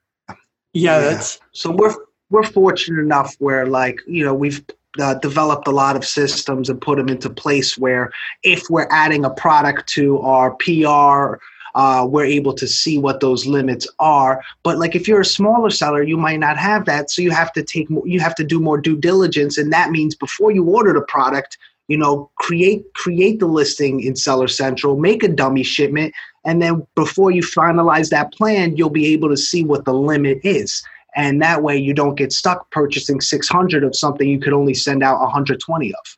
Yeah, 0.73 0.99
that's 0.99 1.39
so 1.51 1.71
we're 1.71 1.93
we're 2.29 2.43
fortunate 2.43 2.99
enough 2.99 3.35
where 3.37 3.67
like, 3.67 3.99
you 4.07 4.25
know, 4.25 4.33
we've 4.33 4.63
uh, 4.99 5.13
developed 5.15 5.67
a 5.67 5.71
lot 5.71 5.95
of 5.95 6.03
systems 6.03 6.69
and 6.69 6.81
put 6.81 6.97
them 6.97 7.09
into 7.09 7.29
place 7.29 7.77
where 7.77 8.11
if 8.43 8.63
we're 8.69 8.87
adding 8.89 9.23
a 9.23 9.29
product 9.29 9.87
to 9.89 10.19
our 10.19 10.55
PR 10.55 11.37
uh, 11.75 12.05
we're 12.09 12.25
able 12.25 12.53
to 12.53 12.67
see 12.67 12.97
what 12.97 13.19
those 13.19 13.45
limits 13.45 13.87
are. 13.99 14.43
But 14.63 14.77
like 14.77 14.95
if 14.95 15.07
you're 15.07 15.21
a 15.21 15.25
smaller 15.25 15.69
seller, 15.69 16.03
you 16.03 16.17
might 16.17 16.39
not 16.39 16.57
have 16.57 16.85
that, 16.85 17.09
so 17.09 17.21
you 17.21 17.31
have 17.31 17.51
to 17.53 17.63
take 17.63 17.89
more, 17.89 18.07
you 18.07 18.19
have 18.19 18.35
to 18.35 18.43
do 18.43 18.59
more 18.59 18.77
due 18.77 18.97
diligence, 18.97 19.57
and 19.57 19.71
that 19.73 19.91
means 19.91 20.15
before 20.15 20.51
you 20.51 20.63
order 20.63 20.93
the 20.93 21.01
product, 21.01 21.57
you 21.87 21.97
know, 21.97 22.29
create 22.35 22.93
create 22.93 23.39
the 23.39 23.47
listing 23.47 24.01
in 24.01 24.15
Seller 24.15 24.47
Central, 24.47 24.97
make 24.97 25.23
a 25.23 25.27
dummy 25.27 25.63
shipment, 25.63 26.13
and 26.45 26.61
then 26.61 26.85
before 26.95 27.31
you 27.31 27.41
finalize 27.41 28.09
that 28.09 28.33
plan, 28.33 28.75
you'll 28.75 28.89
be 28.89 29.07
able 29.13 29.29
to 29.29 29.37
see 29.37 29.63
what 29.63 29.85
the 29.85 29.93
limit 29.93 30.39
is. 30.43 30.83
And 31.15 31.41
that 31.41 31.61
way 31.61 31.77
you 31.77 31.93
don't 31.93 32.15
get 32.15 32.33
stuck 32.33 32.69
purchasing 32.71 33.21
600 33.21 33.83
of 33.83 33.95
something 33.95 34.27
you 34.27 34.39
could 34.39 34.53
only 34.53 34.73
send 34.73 35.03
out 35.03 35.19
120 35.19 35.93
of. 35.93 36.17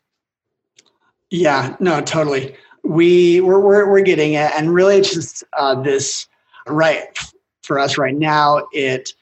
Yeah, 1.30 1.76
no, 1.80 2.00
totally. 2.00 2.54
We 2.82 3.40
we're 3.40 3.58
we're, 3.58 3.90
we're 3.90 4.02
getting 4.02 4.34
it, 4.34 4.52
and 4.54 4.72
really, 4.72 4.98
it's 4.98 5.12
just 5.12 5.42
uh, 5.58 5.74
this 5.74 6.28
right 6.68 7.18
for 7.62 7.80
us 7.80 7.98
right 7.98 8.14
now. 8.14 8.66
It 8.72 9.12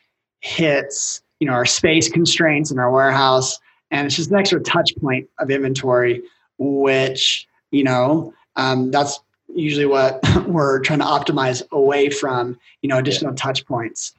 hits 0.40 1.23
you 1.40 1.47
know 1.47 1.55
our 1.55 1.64
space 1.64 2.11
constraints 2.11 2.71
in 2.71 2.79
our 2.79 2.90
warehouse, 2.90 3.59
and 3.90 4.07
it's 4.07 4.17
just 4.17 4.31
an 4.31 4.37
extra 4.37 4.61
touch 4.61 4.95
point 5.01 5.29
of 5.38 5.51
inventory, 5.51 6.23
which 6.59 7.49
you 7.71 7.85
know 7.85 8.35
um, 8.57 8.90
that's 8.90 9.21
usually 9.55 9.87
what 9.87 10.21
we're 10.47 10.81
trying 10.81 10.99
to 10.99 11.05
optimize 11.05 11.62
away 11.71 12.11
from 12.11 12.59
you 12.83 12.88
know 12.88 12.99
additional 12.99 13.33
yeah. 13.33 13.37
touch 13.37 13.64
points 13.67 14.12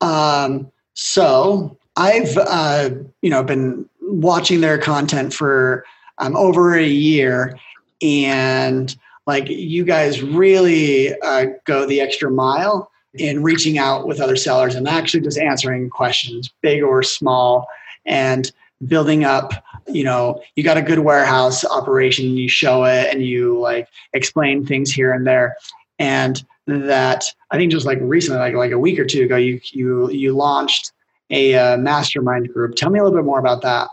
um, 0.00 0.70
so 0.94 1.76
i've 1.96 2.36
uh, 2.36 2.90
you 3.22 3.30
know 3.30 3.42
been 3.42 3.88
watching 4.02 4.60
their 4.60 4.78
content 4.78 5.32
for 5.32 5.84
um, 6.18 6.36
over 6.36 6.76
a 6.76 6.86
year 6.86 7.58
and 8.02 8.96
like 9.26 9.48
you 9.48 9.84
guys 9.84 10.22
really 10.22 11.12
uh, 11.20 11.46
go 11.64 11.86
the 11.86 12.00
extra 12.00 12.30
mile 12.30 12.90
in 13.14 13.42
reaching 13.42 13.78
out 13.78 14.06
with 14.06 14.20
other 14.20 14.36
sellers 14.36 14.74
and 14.74 14.88
actually 14.88 15.20
just 15.20 15.38
answering 15.38 15.90
questions 15.90 16.52
big 16.62 16.82
or 16.82 17.02
small 17.02 17.66
and 18.06 18.52
building 18.86 19.24
up 19.24 19.52
you 19.88 20.04
know 20.04 20.40
you 20.56 20.64
got 20.64 20.76
a 20.76 20.82
good 20.82 21.00
warehouse 21.00 21.64
operation 21.64 22.36
you 22.36 22.48
show 22.48 22.84
it 22.84 23.12
and 23.12 23.24
you 23.24 23.58
like 23.58 23.88
explain 24.12 24.64
things 24.64 24.92
here 24.92 25.12
and 25.12 25.26
there. 25.26 25.56
And 25.98 26.42
that 26.68 27.24
i 27.50 27.56
think 27.56 27.72
just 27.72 27.86
like 27.86 27.98
recently 28.02 28.38
like 28.38 28.54
like 28.54 28.72
a 28.72 28.78
week 28.78 28.98
or 28.98 29.04
two 29.06 29.22
ago 29.22 29.36
you 29.36 29.58
you 29.72 30.10
you 30.10 30.34
launched 30.34 30.92
a 31.30 31.54
uh, 31.54 31.76
mastermind 31.76 32.52
group. 32.52 32.74
Tell 32.74 32.90
me 32.90 32.98
a 32.98 33.04
little 33.04 33.18
bit 33.18 33.24
more 33.24 33.38
about 33.38 33.62
that. 33.62 33.88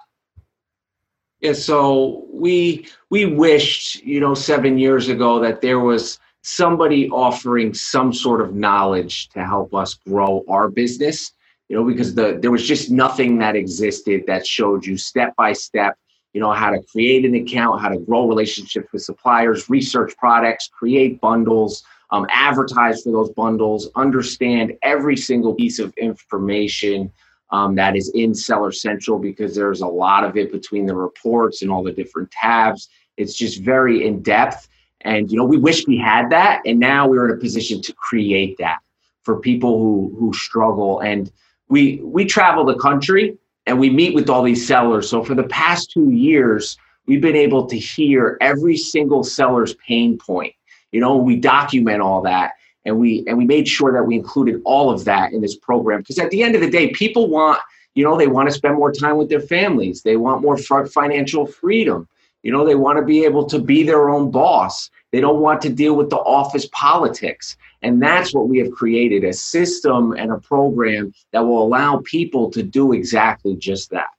Yeah 1.41 1.53
so 1.53 2.25
we 2.31 2.87
we 3.09 3.25
wished 3.25 4.03
you 4.03 4.19
know 4.19 4.33
seven 4.33 4.77
years 4.77 5.09
ago 5.09 5.39
that 5.39 5.61
there 5.61 5.79
was 5.79 6.19
somebody 6.43 7.09
offering 7.09 7.73
some 7.73 8.13
sort 8.13 8.39
of 8.41 8.53
knowledge 8.53 9.29
to 9.29 9.43
help 9.43 9.73
us 9.73 9.95
grow 9.95 10.43
our 10.47 10.69
business 10.69 11.31
you 11.69 11.75
know, 11.75 11.83
because 11.83 12.13
the 12.13 12.37
there 12.41 12.51
was 12.51 12.67
just 12.67 12.91
nothing 12.91 13.39
that 13.39 13.55
existed 13.55 14.23
that 14.27 14.45
showed 14.45 14.85
you 14.85 14.97
step 14.97 15.35
by 15.35 15.53
step, 15.53 15.97
you 16.33 16.41
know, 16.41 16.51
how 16.51 16.69
to 16.69 16.81
create 16.83 17.25
an 17.25 17.35
account, 17.35 17.81
how 17.81 17.89
to 17.89 17.97
grow 17.97 18.27
relationships 18.27 18.87
with 18.93 19.01
suppliers, 19.01 19.69
research 19.69 20.15
products, 20.17 20.69
create 20.71 21.19
bundles, 21.21 21.83
um, 22.11 22.27
advertise 22.29 23.03
for 23.03 23.11
those 23.11 23.31
bundles, 23.31 23.89
understand 23.95 24.73
every 24.83 25.17
single 25.17 25.55
piece 25.55 25.79
of 25.79 25.93
information 25.97 27.11
um, 27.51 27.75
that 27.75 27.95
is 27.95 28.11
in 28.15 28.33
Seller 28.33 28.71
Central 28.71 29.19
because 29.19 29.55
there's 29.55 29.81
a 29.81 29.87
lot 29.87 30.23
of 30.23 30.37
it 30.37 30.51
between 30.51 30.85
the 30.85 30.95
reports 30.95 31.61
and 31.61 31.71
all 31.71 31.83
the 31.83 31.91
different 31.91 32.29
tabs. 32.31 32.89
It's 33.17 33.33
just 33.33 33.61
very 33.61 34.05
in 34.05 34.21
depth. 34.21 34.67
And 35.01 35.31
you 35.31 35.37
know, 35.37 35.45
we 35.45 35.57
wish 35.57 35.87
we 35.87 35.97
had 35.97 36.29
that, 36.31 36.61
and 36.65 36.79
now 36.79 37.07
we're 37.07 37.29
in 37.29 37.37
a 37.37 37.39
position 37.39 37.81
to 37.83 37.93
create 37.93 38.57
that 38.57 38.79
for 39.23 39.39
people 39.39 39.79
who 39.79 40.15
who 40.19 40.33
struggle. 40.33 40.99
And 40.99 41.31
we 41.69 41.99
we 42.03 42.25
travel 42.25 42.65
the 42.65 42.77
country 42.77 43.37
and 43.65 43.79
we 43.79 43.89
meet 43.89 44.13
with 44.13 44.29
all 44.29 44.43
these 44.43 44.67
sellers. 44.67 45.09
So 45.09 45.23
for 45.23 45.35
the 45.35 45.43
past 45.43 45.91
two 45.91 46.11
years, 46.11 46.77
we've 47.07 47.21
been 47.21 47.35
able 47.35 47.65
to 47.67 47.77
hear 47.77 48.37
every 48.41 48.77
single 48.77 49.23
seller's 49.23 49.73
pain 49.75 50.17
point. 50.17 50.53
You 50.91 51.01
know, 51.01 51.17
we 51.17 51.35
document 51.35 52.01
all 52.01 52.21
that 52.21 52.53
and 52.85 52.99
we 52.99 53.23
and 53.27 53.37
we 53.37 53.45
made 53.45 53.67
sure 53.67 53.91
that 53.91 54.03
we 54.03 54.15
included 54.15 54.61
all 54.65 54.91
of 54.91 55.05
that 55.05 55.33
in 55.33 55.41
this 55.41 55.55
program 55.55 55.99
because 55.99 56.19
at 56.19 56.29
the 56.31 56.43
end 56.43 56.55
of 56.55 56.61
the 56.61 56.69
day, 56.69 56.91
people 56.91 57.27
want 57.29 57.59
you 57.95 58.03
know, 58.03 58.17
they 58.17 58.27
want 58.27 58.49
to 58.49 58.53
spend 58.53 58.75
more 58.75 58.91
time 58.91 59.17
with 59.17 59.29
their 59.29 59.39
families. 59.39 60.01
They 60.01 60.17
want 60.17 60.41
more 60.41 60.57
financial 60.57 61.47
freedom. 61.47 62.07
You 62.43 62.51
know, 62.51 62.65
they 62.65 62.75
want 62.75 62.99
to 62.99 63.05
be 63.05 63.23
able 63.23 63.45
to 63.45 63.57
be 63.57 63.83
their 63.83 64.09
own 64.09 64.29
boss. 64.29 64.89
They 65.11 65.21
don't 65.21 65.39
want 65.39 65.61
to 65.61 65.69
deal 65.69 65.95
with 65.95 66.09
the 66.09 66.17
office 66.17 66.67
politics. 66.73 67.55
And 67.85 68.01
that's 68.01 68.33
what 68.33 68.49
we 68.49 68.57
have 68.57 68.71
created 68.71 69.23
a 69.23 69.31
system 69.31 70.13
and 70.13 70.31
a 70.31 70.39
program 70.39 71.13
that 71.31 71.41
will 71.41 71.61
allow 71.61 72.01
people 72.03 72.49
to 72.49 72.63
do 72.63 72.93
exactly 72.93 73.55
just 73.55 73.91
that. 73.91 74.09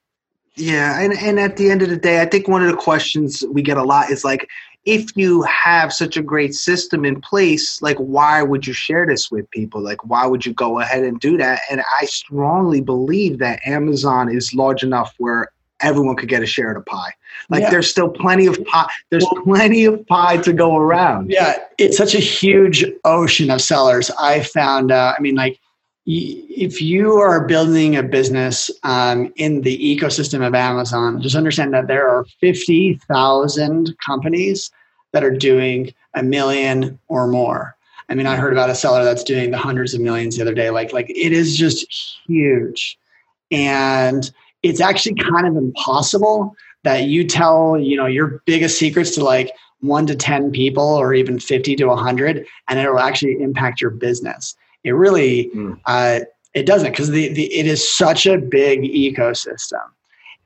Yeah, 0.54 1.00
and, 1.00 1.12
and 1.18 1.40
at 1.40 1.56
the 1.56 1.68
end 1.68 1.82
of 1.82 1.90
the 1.90 1.96
day, 1.96 2.22
I 2.22 2.26
think 2.26 2.46
one 2.46 2.62
of 2.62 2.70
the 2.70 2.76
questions 2.76 3.42
we 3.50 3.62
get 3.62 3.76
a 3.76 3.82
lot 3.82 4.10
is 4.10 4.24
like, 4.24 4.48
if 4.84 5.16
you 5.16 5.42
have 5.42 5.92
such 5.92 6.16
a 6.16 6.22
great 6.22 6.54
system 6.54 7.04
in 7.04 7.20
place, 7.20 7.82
like 7.82 7.96
why 7.98 8.40
would 8.40 8.68
you 8.68 8.72
share 8.72 9.04
this 9.04 9.32
with 9.32 9.50
people? 9.50 9.80
Like 9.80 10.04
why 10.04 10.26
would 10.26 10.46
you 10.46 10.54
go 10.54 10.78
ahead 10.78 11.02
and 11.02 11.18
do 11.18 11.36
that? 11.38 11.60
And 11.68 11.82
I 12.00 12.04
strongly 12.04 12.80
believe 12.80 13.38
that 13.40 13.66
Amazon 13.66 14.32
is 14.32 14.54
large 14.54 14.84
enough 14.84 15.12
where 15.18 15.50
everyone 15.80 16.16
could 16.16 16.28
get 16.28 16.42
a 16.42 16.46
share 16.46 16.70
of 16.70 16.76
the 16.76 16.90
pie. 16.90 17.12
Like 17.48 17.62
yeah. 17.62 17.70
there's 17.70 17.88
still 17.88 18.08
plenty 18.08 18.46
of 18.46 18.62
pie. 18.64 18.90
There's 19.10 19.26
well, 19.30 19.42
plenty 19.44 19.84
of 19.84 20.06
pie 20.06 20.38
to 20.38 20.52
go 20.52 20.76
around. 20.76 21.30
Yeah, 21.30 21.56
it's 21.78 21.96
such 21.96 22.14
a 22.14 22.20
huge 22.20 22.84
ocean 23.04 23.50
of 23.50 23.60
sellers. 23.60 24.10
I 24.18 24.42
found. 24.42 24.90
Uh, 24.90 25.14
I 25.16 25.20
mean, 25.20 25.34
like 25.34 25.58
if 26.06 26.80
you 26.80 27.14
are 27.14 27.46
building 27.46 27.96
a 27.96 28.02
business 28.02 28.70
um, 28.84 29.32
in 29.36 29.62
the 29.62 29.76
ecosystem 29.78 30.46
of 30.46 30.54
Amazon, 30.54 31.20
just 31.20 31.34
understand 31.34 31.74
that 31.74 31.88
there 31.88 32.08
are 32.08 32.24
50,000 32.40 33.96
companies 34.04 34.70
that 35.12 35.24
are 35.24 35.36
doing 35.36 35.92
a 36.14 36.22
million 36.22 36.98
or 37.08 37.26
more. 37.26 37.76
I 38.08 38.14
mean, 38.14 38.26
I 38.26 38.36
heard 38.36 38.52
about 38.52 38.70
a 38.70 38.74
seller 38.74 39.02
that's 39.02 39.24
doing 39.24 39.50
the 39.50 39.58
hundreds 39.58 39.94
of 39.94 40.00
millions 40.00 40.36
the 40.36 40.42
other 40.42 40.54
day. 40.54 40.70
Like, 40.70 40.92
like 40.92 41.10
it 41.10 41.32
is 41.32 41.56
just 41.56 41.86
huge. 42.26 42.96
And 43.50 44.30
it's 44.68 44.80
actually 44.80 45.14
kind 45.14 45.46
of 45.46 45.56
impossible 45.56 46.54
that 46.84 47.04
you 47.04 47.24
tell, 47.24 47.78
you 47.78 47.96
know, 47.96 48.06
your 48.06 48.42
biggest 48.46 48.78
secrets 48.78 49.10
to 49.16 49.24
like 49.24 49.50
one 49.80 50.06
to 50.06 50.14
10 50.14 50.52
people 50.52 50.84
or 50.84 51.14
even 51.14 51.38
50 51.38 51.76
to 51.76 51.86
100, 51.86 52.46
and 52.68 52.78
it 52.78 52.90
will 52.90 52.98
actually 52.98 53.40
impact 53.40 53.80
your 53.80 53.90
business 53.90 54.56
it 54.86 54.92
really 54.92 55.50
mm. 55.54 55.78
uh, 55.84 56.20
it 56.54 56.64
doesn't 56.64 56.90
because 56.92 57.10
the, 57.10 57.28
the 57.34 57.52
it 57.52 57.66
is 57.66 57.86
such 57.86 58.24
a 58.24 58.38
big 58.38 58.82
ecosystem, 58.82 59.82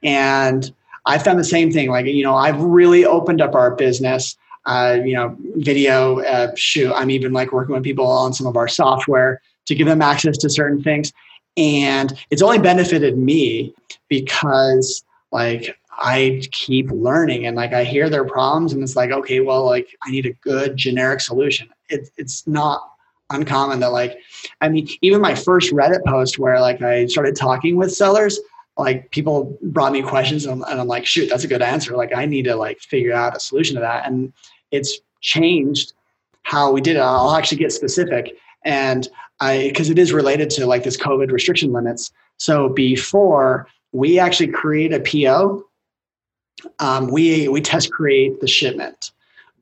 and 0.02 0.72
I 1.06 1.18
found 1.18 1.38
the 1.38 1.44
same 1.44 1.70
thing. 1.70 1.90
Like 1.90 2.06
you 2.06 2.24
know, 2.24 2.34
I've 2.34 2.60
really 2.60 3.04
opened 3.04 3.40
up 3.40 3.54
our 3.54 3.74
business. 3.76 4.36
Uh, 4.66 4.98
you 5.04 5.14
know, 5.14 5.36
video 5.56 6.20
uh, 6.20 6.52
shoot. 6.54 6.92
I'm 6.92 7.10
even 7.10 7.32
like 7.32 7.52
working 7.52 7.74
with 7.74 7.84
people 7.84 8.06
on 8.06 8.32
some 8.32 8.46
of 8.46 8.56
our 8.56 8.68
software 8.68 9.40
to 9.66 9.74
give 9.74 9.86
them 9.86 10.02
access 10.02 10.36
to 10.38 10.50
certain 10.50 10.82
things, 10.82 11.12
and 11.56 12.18
it's 12.30 12.42
only 12.42 12.58
benefited 12.58 13.18
me 13.18 13.74
because 14.08 15.04
like 15.32 15.76
I 15.90 16.42
keep 16.52 16.90
learning 16.90 17.46
and 17.46 17.56
like 17.56 17.72
I 17.72 17.84
hear 17.84 18.08
their 18.08 18.24
problems 18.24 18.72
and 18.72 18.82
it's 18.82 18.96
like 18.96 19.10
okay 19.10 19.40
well 19.40 19.64
like 19.64 19.94
I 20.02 20.10
need 20.10 20.26
a 20.26 20.32
good 20.32 20.76
generic 20.76 21.20
solution. 21.20 21.68
It, 21.88 22.10
it's 22.16 22.46
not 22.46 22.82
uncommon 23.32 23.78
that 23.78 23.92
like 23.92 24.18
i 24.60 24.68
mean 24.68 24.88
even 25.02 25.20
my 25.20 25.36
first 25.36 25.72
reddit 25.72 26.04
post 26.04 26.36
where 26.36 26.60
like 26.60 26.82
i 26.82 27.06
started 27.06 27.36
talking 27.36 27.76
with 27.76 27.92
sellers 27.92 28.40
like 28.80 29.10
people 29.10 29.58
brought 29.62 29.92
me 29.92 30.02
questions 30.02 30.46
and, 30.46 30.64
and 30.68 30.80
i'm 30.80 30.86
like 30.86 31.06
shoot 31.06 31.28
that's 31.28 31.44
a 31.44 31.48
good 31.48 31.62
answer. 31.62 31.96
Like 31.96 32.14
i 32.14 32.24
need 32.24 32.44
to 32.44 32.56
like 32.56 32.80
figure 32.80 33.12
out 33.12 33.36
a 33.36 33.40
solution 33.40 33.74
to 33.76 33.80
that. 33.80 34.06
And 34.06 34.32
it's 34.70 34.98
changed 35.20 35.92
how 36.42 36.72
we 36.72 36.80
did 36.80 36.96
it. 36.96 37.00
I'll 37.00 37.34
actually 37.34 37.58
get 37.58 37.72
specific. 37.72 38.36
And 38.64 39.08
because 39.40 39.90
it 39.90 39.98
is 39.98 40.12
related 40.12 40.50
to 40.50 40.66
like 40.66 40.82
this 40.82 40.96
covid 40.96 41.30
restriction 41.30 41.72
limits 41.72 42.12
so 42.36 42.68
before 42.68 43.66
we 43.92 44.18
actually 44.18 44.48
create 44.48 44.92
a 44.92 45.00
po 45.00 45.64
um, 46.78 47.08
we 47.08 47.48
we 47.48 47.60
test 47.60 47.90
create 47.90 48.40
the 48.40 48.46
shipment 48.46 49.12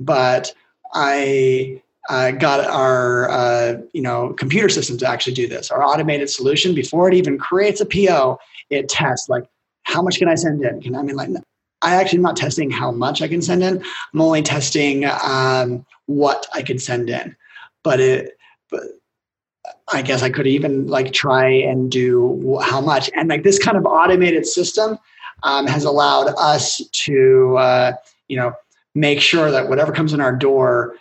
but 0.00 0.52
i 0.94 1.80
uh, 2.08 2.30
got 2.30 2.64
our 2.64 3.30
uh, 3.30 3.74
you 3.92 4.02
know 4.02 4.32
computer 4.34 4.68
system 4.68 4.96
to 4.98 5.06
actually 5.06 5.34
do 5.34 5.46
this. 5.46 5.70
Our 5.70 5.84
automated 5.84 6.30
solution 6.30 6.74
before 6.74 7.08
it 7.08 7.14
even 7.14 7.38
creates 7.38 7.80
a 7.80 7.86
PO, 7.86 8.38
it 8.70 8.88
tests 8.88 9.28
like 9.28 9.44
how 9.82 10.02
much 10.02 10.18
can 10.18 10.28
I 10.28 10.34
send 10.34 10.62
in? 10.64 10.80
Can 10.80 10.96
I 10.96 11.02
mean 11.02 11.16
like 11.16 11.28
I 11.82 11.94
actually 11.94 12.18
am 12.18 12.22
not 12.22 12.36
testing 12.36 12.70
how 12.70 12.90
much 12.90 13.22
I 13.22 13.28
can 13.28 13.42
send 13.42 13.62
in. 13.62 13.82
I'm 14.12 14.20
only 14.20 14.42
testing 14.42 15.04
um, 15.04 15.84
what 16.06 16.46
I 16.52 16.62
can 16.62 16.78
send 16.78 17.10
in. 17.10 17.36
But 17.84 18.00
it 18.00 18.38
but 18.70 18.82
I 19.92 20.02
guess 20.02 20.22
I 20.22 20.30
could 20.30 20.46
even 20.46 20.86
like 20.86 21.12
try 21.12 21.48
and 21.48 21.90
do 21.90 22.58
how 22.62 22.80
much. 22.80 23.10
And 23.14 23.28
like 23.28 23.42
this 23.42 23.58
kind 23.58 23.76
of 23.76 23.86
automated 23.86 24.46
system 24.46 24.98
um, 25.42 25.66
has 25.66 25.84
allowed 25.84 26.34
us 26.38 26.80
to 27.04 27.56
uh, 27.56 27.92
you 28.28 28.36
know 28.36 28.52
make 28.94 29.20
sure 29.20 29.50
that 29.50 29.68
whatever 29.68 29.92
comes 29.92 30.12
in 30.12 30.20
our 30.20 30.34
door 30.34 30.96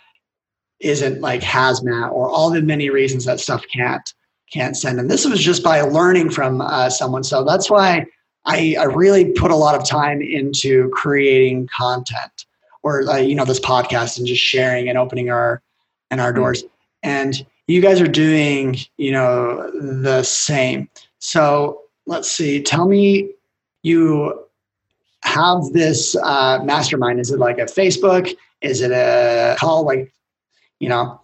isn't 0.80 1.20
like 1.20 1.40
hazmat 1.40 2.10
or 2.12 2.30
all 2.30 2.50
the 2.50 2.62
many 2.62 2.88
reasons 2.90 3.24
that 3.24 3.40
stuff 3.40 3.64
can't 3.72 4.14
can't 4.52 4.76
send. 4.76 4.98
And 4.98 5.10
this 5.10 5.26
was 5.26 5.40
just 5.40 5.62
by 5.62 5.80
learning 5.82 6.30
from 6.30 6.60
uh, 6.60 6.88
someone. 6.88 7.22
So 7.22 7.44
that's 7.44 7.70
why 7.70 8.06
I, 8.46 8.76
I 8.78 8.84
really 8.84 9.32
put 9.32 9.50
a 9.50 9.56
lot 9.56 9.74
of 9.74 9.86
time 9.86 10.22
into 10.22 10.88
creating 10.90 11.68
content 11.76 12.46
or 12.82 13.08
uh, 13.08 13.16
you 13.16 13.34
know 13.34 13.44
this 13.44 13.60
podcast 13.60 14.18
and 14.18 14.26
just 14.26 14.42
sharing 14.42 14.88
and 14.88 14.96
opening 14.96 15.30
our 15.30 15.62
and 16.10 16.20
our 16.20 16.32
doors. 16.32 16.64
And 17.02 17.44
you 17.68 17.80
guys 17.80 18.00
are 18.00 18.08
doing 18.08 18.76
you 18.96 19.12
know 19.12 19.70
the 19.72 20.22
same. 20.24 20.88
So 21.20 21.82
let's 22.06 22.30
see. 22.30 22.62
Tell 22.62 22.88
me 22.88 23.30
you 23.82 24.44
have 25.22 25.62
this 25.72 26.16
uh, 26.16 26.60
mastermind. 26.64 27.20
Is 27.20 27.30
it 27.30 27.38
like 27.38 27.58
a 27.58 27.66
Facebook? 27.66 28.34
Is 28.62 28.80
it 28.80 28.90
a 28.90 29.56
call? 29.60 29.84
Like 29.84 30.12
you 30.80 30.88
know 30.88 31.20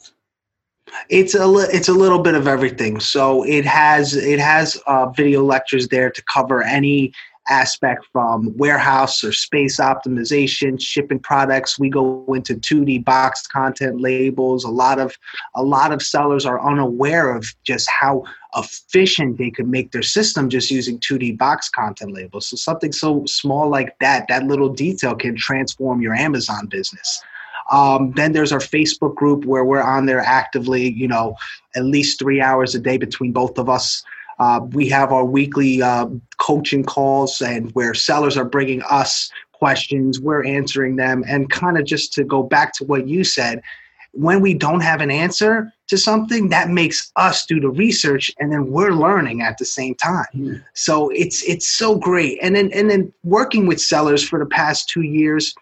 it's 1.08 1.34
a 1.34 1.46
li- 1.46 1.68
it's 1.72 1.88
a 1.88 1.92
little 1.92 2.18
bit 2.18 2.34
of 2.34 2.46
everything 2.46 3.00
so 3.00 3.42
it 3.44 3.64
has 3.64 4.14
it 4.14 4.38
has 4.38 4.80
uh, 4.86 5.06
video 5.06 5.42
lectures 5.42 5.88
there 5.88 6.10
to 6.10 6.22
cover 6.24 6.62
any 6.62 7.12
aspect 7.48 8.06
from 8.12 8.56
warehouse 8.56 9.22
or 9.22 9.32
space 9.32 9.78
optimization 9.78 10.80
shipping 10.80 11.18
products. 11.18 11.78
We 11.78 11.90
go 11.90 12.24
into 12.34 12.54
2d 12.54 13.04
box 13.04 13.46
content 13.46 14.00
labels. 14.00 14.64
A 14.64 14.70
lot 14.70 14.98
of 14.98 15.16
a 15.54 15.62
lot 15.62 15.92
of 15.92 16.02
sellers 16.02 16.46
are 16.46 16.64
unaware 16.66 17.34
of 17.34 17.46
just 17.64 17.88
how 17.90 18.24
efficient 18.56 19.36
they 19.38 19.50
could 19.50 19.68
make 19.68 19.92
their 19.92 20.02
system 20.02 20.48
just 20.48 20.70
using 20.70 20.98
2d 21.00 21.36
box 21.36 21.68
content 21.68 22.12
labels. 22.12 22.46
So 22.46 22.56
something 22.56 22.92
so 22.92 23.24
small 23.26 23.68
like 23.68 23.98
that 24.00 24.26
that 24.28 24.44
little 24.44 24.68
detail 24.68 25.14
can 25.14 25.36
transform 25.36 26.00
your 26.00 26.14
amazon 26.14 26.66
business. 26.66 27.22
Um, 27.70 28.12
then 28.12 28.32
there's 28.32 28.52
our 28.52 28.58
Facebook 28.58 29.14
group 29.14 29.44
where 29.44 29.64
we're 29.64 29.82
on 29.82 30.06
there 30.06 30.20
actively, 30.20 30.90
you 30.92 31.08
know, 31.08 31.36
at 31.74 31.84
least 31.84 32.18
three 32.18 32.40
hours 32.40 32.74
a 32.74 32.78
day 32.78 32.98
between 32.98 33.32
both 33.32 33.58
of 33.58 33.68
us. 33.68 34.04
Uh, 34.38 34.60
we 34.72 34.88
have 34.88 35.12
our 35.12 35.24
weekly 35.24 35.82
uh, 35.82 36.06
coaching 36.38 36.84
calls 36.84 37.40
and 37.40 37.70
where 37.72 37.94
sellers 37.94 38.36
are 38.36 38.44
bringing 38.44 38.82
us 38.82 39.30
questions, 39.52 40.20
we're 40.20 40.44
answering 40.44 40.96
them. 40.96 41.24
And 41.26 41.50
kind 41.50 41.78
of 41.78 41.84
just 41.84 42.12
to 42.14 42.24
go 42.24 42.42
back 42.42 42.72
to 42.74 42.84
what 42.84 43.06
you 43.08 43.24
said, 43.24 43.62
when 44.12 44.40
we 44.40 44.54
don't 44.54 44.80
have 44.80 45.00
an 45.00 45.10
answer 45.10 45.72
to 45.88 45.98
something, 45.98 46.48
that 46.48 46.70
makes 46.70 47.10
us 47.16 47.46
do 47.46 47.60
the 47.60 47.70
research 47.70 48.30
and 48.38 48.52
then 48.52 48.70
we're 48.70 48.92
learning 48.92 49.42
at 49.42 49.58
the 49.58 49.64
same 49.64 49.94
time. 49.96 50.26
Mm. 50.34 50.64
So 50.74 51.10
it's 51.10 51.42
it's 51.42 51.68
so 51.68 51.96
great. 51.96 52.38
And 52.40 52.54
then 52.54 52.70
and 52.72 52.88
then 52.90 53.12
working 53.24 53.66
with 53.66 53.80
sellers 53.80 54.26
for 54.26 54.38
the 54.38 54.46
past 54.46 54.88
two 54.88 55.02
years, 55.02 55.54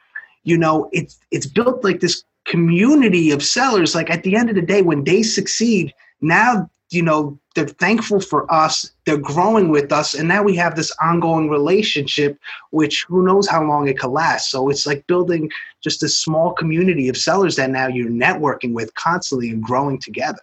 you 0.45 0.59
know 0.59 0.89
it's 0.93 1.19
it's 1.31 1.47
built 1.47 1.85
like 1.85 2.01
this 2.01 2.25
community 2.45 3.31
of 3.31 3.43
sellers 3.43 3.95
like 3.95 4.11
at 4.11 4.23
the 4.25 4.37
end 4.37 4.49
of 4.49 4.57
the 4.57 4.63
day 4.63 4.83
when 4.83 5.05
they 5.05 5.23
succeed 5.23 5.95
now 6.21 6.69
you 6.93 7.03
know 7.03 7.39
they're 7.55 7.67
thankful 7.67 8.21
for 8.21 8.51
us 8.53 8.93
they're 9.05 9.17
growing 9.17 9.69
with 9.69 9.93
us 9.93 10.15
and 10.15 10.29
now 10.29 10.43
we 10.43 10.57
have 10.57 10.77
this 10.77 10.93
ongoing 11.01 11.49
relationship 11.49 12.39
which 12.71 13.05
who 13.09 13.25
knows 13.25 13.49
how 13.49 13.63
long 13.65 13.89
it 13.89 13.99
could 13.99 14.11
last. 14.11 14.51
So 14.51 14.69
it's 14.69 14.87
like 14.87 15.07
building 15.07 15.51
just 15.83 16.03
a 16.03 16.09
small 16.09 16.53
community 16.53 17.09
of 17.09 17.17
sellers 17.17 17.57
that 17.57 17.71
now 17.71 17.89
you're 17.89 18.11
networking 18.11 18.73
with 18.73 18.95
constantly 18.95 19.51
and 19.51 19.63
growing 19.63 19.99
together. 19.99 20.43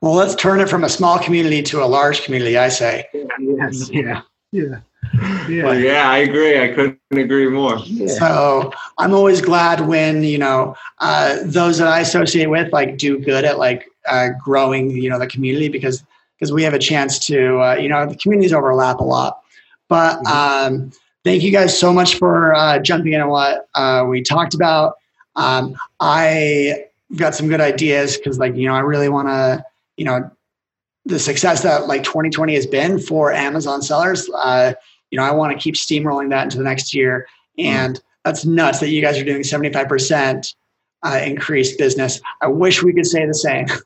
Well 0.00 0.14
let's 0.14 0.34
turn 0.34 0.60
it 0.60 0.68
from 0.68 0.84
a 0.84 0.88
small 0.88 1.18
community 1.18 1.62
to 1.64 1.82
a 1.82 1.86
large 1.86 2.22
community 2.22 2.56
i 2.58 2.68
say. 2.68 3.06
Yes. 3.38 3.90
Yeah. 3.90 4.22
Yeah. 4.52 4.80
Yeah. 5.48 5.64
Well, 5.64 5.78
yeah, 5.78 6.10
I 6.10 6.18
agree. 6.18 6.62
I 6.62 6.68
couldn't 6.68 6.98
agree 7.10 7.48
more. 7.48 7.78
So 8.18 8.72
I'm 8.98 9.14
always 9.14 9.40
glad 9.40 9.80
when 9.80 10.22
you 10.22 10.38
know 10.38 10.76
uh, 10.98 11.38
those 11.44 11.78
that 11.78 11.88
I 11.88 12.00
associate 12.00 12.50
with 12.50 12.72
like 12.72 12.98
do 12.98 13.18
good 13.18 13.44
at 13.44 13.58
like 13.58 13.89
uh, 14.08 14.28
growing 14.42 14.90
you 14.90 15.10
know 15.10 15.18
the 15.18 15.26
community 15.26 15.68
because 15.68 16.04
because 16.38 16.52
we 16.52 16.62
have 16.62 16.74
a 16.74 16.78
chance 16.78 17.18
to 17.18 17.60
uh, 17.60 17.74
you 17.74 17.88
know 17.88 18.06
the 18.06 18.16
communities 18.16 18.52
overlap 18.52 19.00
a 19.00 19.04
lot. 19.04 19.40
But 19.88 20.22
mm-hmm. 20.22 20.74
um, 20.74 20.92
thank 21.24 21.42
you 21.42 21.50
guys 21.50 21.78
so 21.78 21.92
much 21.92 22.16
for 22.16 22.54
uh, 22.54 22.78
jumping 22.78 23.12
in 23.12 23.20
on 23.20 23.28
what 23.28 23.68
uh, 23.74 24.04
we 24.08 24.22
talked 24.22 24.54
about. 24.54 24.94
Um, 25.36 25.76
I 26.00 26.86
got 27.16 27.34
some 27.34 27.48
good 27.48 27.60
ideas 27.60 28.16
because 28.16 28.38
like 28.38 28.54
you 28.56 28.66
know 28.68 28.74
I 28.74 28.80
really 28.80 29.08
want 29.08 29.28
to 29.28 29.64
you 29.96 30.04
know 30.04 30.30
the 31.06 31.18
success 31.18 31.62
that 31.62 31.88
like 31.88 32.04
2020 32.04 32.54
has 32.54 32.66
been 32.66 32.98
for 32.98 33.32
Amazon 33.32 33.82
sellers, 33.82 34.28
uh, 34.34 34.74
you 35.10 35.16
know, 35.18 35.24
I 35.24 35.32
want 35.32 35.52
to 35.52 35.58
keep 35.58 35.74
steamrolling 35.74 36.30
that 36.30 36.44
into 36.44 36.58
the 36.58 36.64
next 36.64 36.94
year. 36.94 37.26
And 37.58 38.00
that's 38.24 38.44
nuts 38.44 38.80
that 38.80 38.90
you 38.90 39.02
guys 39.02 39.18
are 39.18 39.24
doing 39.24 39.42
75% 39.42 40.54
uh, 41.02 41.20
increased 41.24 41.78
business. 41.78 42.20
I 42.40 42.48
wish 42.48 42.82
we 42.82 42.92
could 42.92 43.06
say 43.06 43.26
the 43.26 43.34
same. 43.34 43.66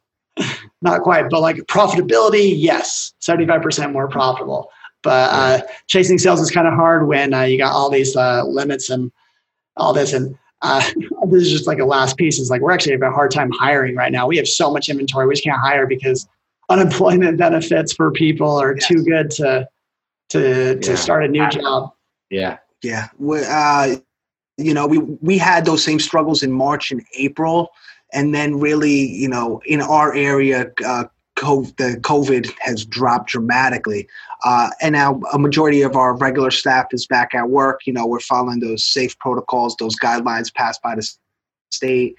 Not 0.82 1.02
quite, 1.02 1.30
but 1.30 1.40
like 1.40 1.56
profitability, 1.66 2.52
yes, 2.56 3.14
75% 3.22 3.92
more 3.92 4.08
profitable. 4.08 4.68
But 5.02 5.30
uh, 5.30 5.66
chasing 5.86 6.18
sales 6.18 6.40
is 6.40 6.50
kind 6.50 6.66
of 6.66 6.74
hard 6.74 7.06
when 7.06 7.34
uh, 7.34 7.42
you 7.42 7.58
got 7.58 7.72
all 7.72 7.90
these 7.90 8.16
uh, 8.16 8.42
limits 8.44 8.90
and 8.90 9.12
all 9.76 9.92
this. 9.92 10.12
And 10.12 10.36
uh, 10.62 10.82
this 11.28 11.42
is 11.42 11.50
just 11.50 11.66
like 11.66 11.78
a 11.78 11.84
last 11.84 12.16
piece. 12.16 12.38
Is 12.38 12.50
like 12.50 12.62
we're 12.62 12.72
actually 12.72 12.92
having 12.92 13.08
a 13.08 13.12
hard 13.12 13.30
time 13.30 13.50
hiring 13.52 13.94
right 13.94 14.10
now. 14.10 14.26
We 14.26 14.38
have 14.38 14.48
so 14.48 14.72
much 14.72 14.88
inventory, 14.88 15.26
we 15.26 15.34
just 15.34 15.44
can't 15.44 15.60
hire 15.60 15.86
because 15.86 16.26
unemployment 16.70 17.36
benefits 17.36 17.92
for 17.92 18.10
people 18.10 18.50
are 18.56 18.74
yes. 18.74 18.88
too 18.88 19.04
good 19.04 19.30
to 19.32 19.68
to 20.30 20.78
to 20.80 20.90
yeah. 20.90 20.96
start 20.96 21.24
a 21.24 21.28
new 21.28 21.48
job. 21.50 21.92
Yeah, 22.30 22.56
yeah. 22.82 23.08
We, 23.18 23.44
uh, 23.44 23.96
you 24.56 24.72
know, 24.72 24.86
we 24.86 24.98
we 24.98 25.36
had 25.36 25.66
those 25.66 25.84
same 25.84 26.00
struggles 26.00 26.42
in 26.42 26.50
March 26.50 26.90
and 26.90 27.02
April, 27.18 27.68
and 28.14 28.34
then 28.34 28.58
really, 28.60 29.08
you 29.08 29.28
know, 29.28 29.60
in 29.66 29.82
our 29.82 30.14
area, 30.14 30.72
uh, 30.86 31.04
COVID, 31.36 31.76
the 31.76 32.00
COVID 32.00 32.54
has 32.60 32.84
dropped 32.84 33.28
dramatically, 33.30 34.08
uh, 34.44 34.70
and 34.80 34.92
now 34.92 35.20
a 35.32 35.38
majority 35.38 35.82
of 35.82 35.96
our 35.96 36.16
regular 36.16 36.52
staff 36.52 36.86
is 36.92 37.06
back 37.06 37.34
at 37.34 37.50
work. 37.50 37.80
You 37.86 37.92
know, 37.92 38.06
we're 38.06 38.20
following 38.20 38.60
those 38.60 38.84
safe 38.84 39.18
protocols, 39.18 39.76
those 39.76 39.96
guidelines 39.98 40.54
passed 40.54 40.80
by 40.80 40.94
the 40.94 41.10
state, 41.70 42.14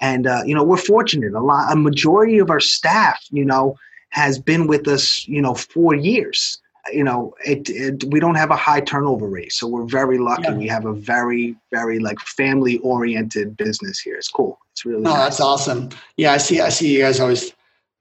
and 0.00 0.26
uh, 0.26 0.42
you 0.44 0.54
know, 0.54 0.64
we're 0.64 0.76
fortunate. 0.76 1.32
A 1.32 1.40
lot, 1.40 1.72
a 1.72 1.76
majority 1.76 2.38
of 2.38 2.50
our 2.50 2.60
staff, 2.60 3.24
you 3.30 3.44
know, 3.44 3.76
has 4.10 4.38
been 4.38 4.66
with 4.66 4.88
us, 4.88 5.26
you 5.28 5.40
know, 5.40 5.54
four 5.54 5.94
years. 5.94 6.58
You 6.92 7.04
know, 7.04 7.34
it, 7.44 7.68
it 7.68 8.04
we 8.04 8.20
don't 8.20 8.36
have 8.36 8.50
a 8.50 8.56
high 8.56 8.80
turnover 8.80 9.28
rate, 9.28 9.52
so 9.52 9.68
we're 9.68 9.86
very 9.86 10.18
lucky. 10.18 10.42
Yeah. 10.44 10.54
We 10.54 10.68
have 10.68 10.86
a 10.86 10.92
very, 10.92 11.56
very 11.72 12.00
like 12.00 12.18
family 12.20 12.78
oriented 12.78 13.56
business 13.56 14.00
here. 14.00 14.16
It's 14.16 14.28
cool. 14.28 14.58
It's 14.76 14.84
really. 14.84 14.98
Oh, 14.98 15.04
nice. 15.04 15.16
that's 15.16 15.40
awesome. 15.40 15.88
Yeah, 16.18 16.32
I 16.32 16.36
see. 16.36 16.60
I 16.60 16.68
see 16.68 16.92
you 16.92 17.00
guys 17.00 17.18
always 17.18 17.50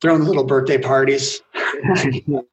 throwing 0.02 0.26
little 0.26 0.44
birthday 0.44 0.78
parties. 0.78 1.42
well, 2.28 2.44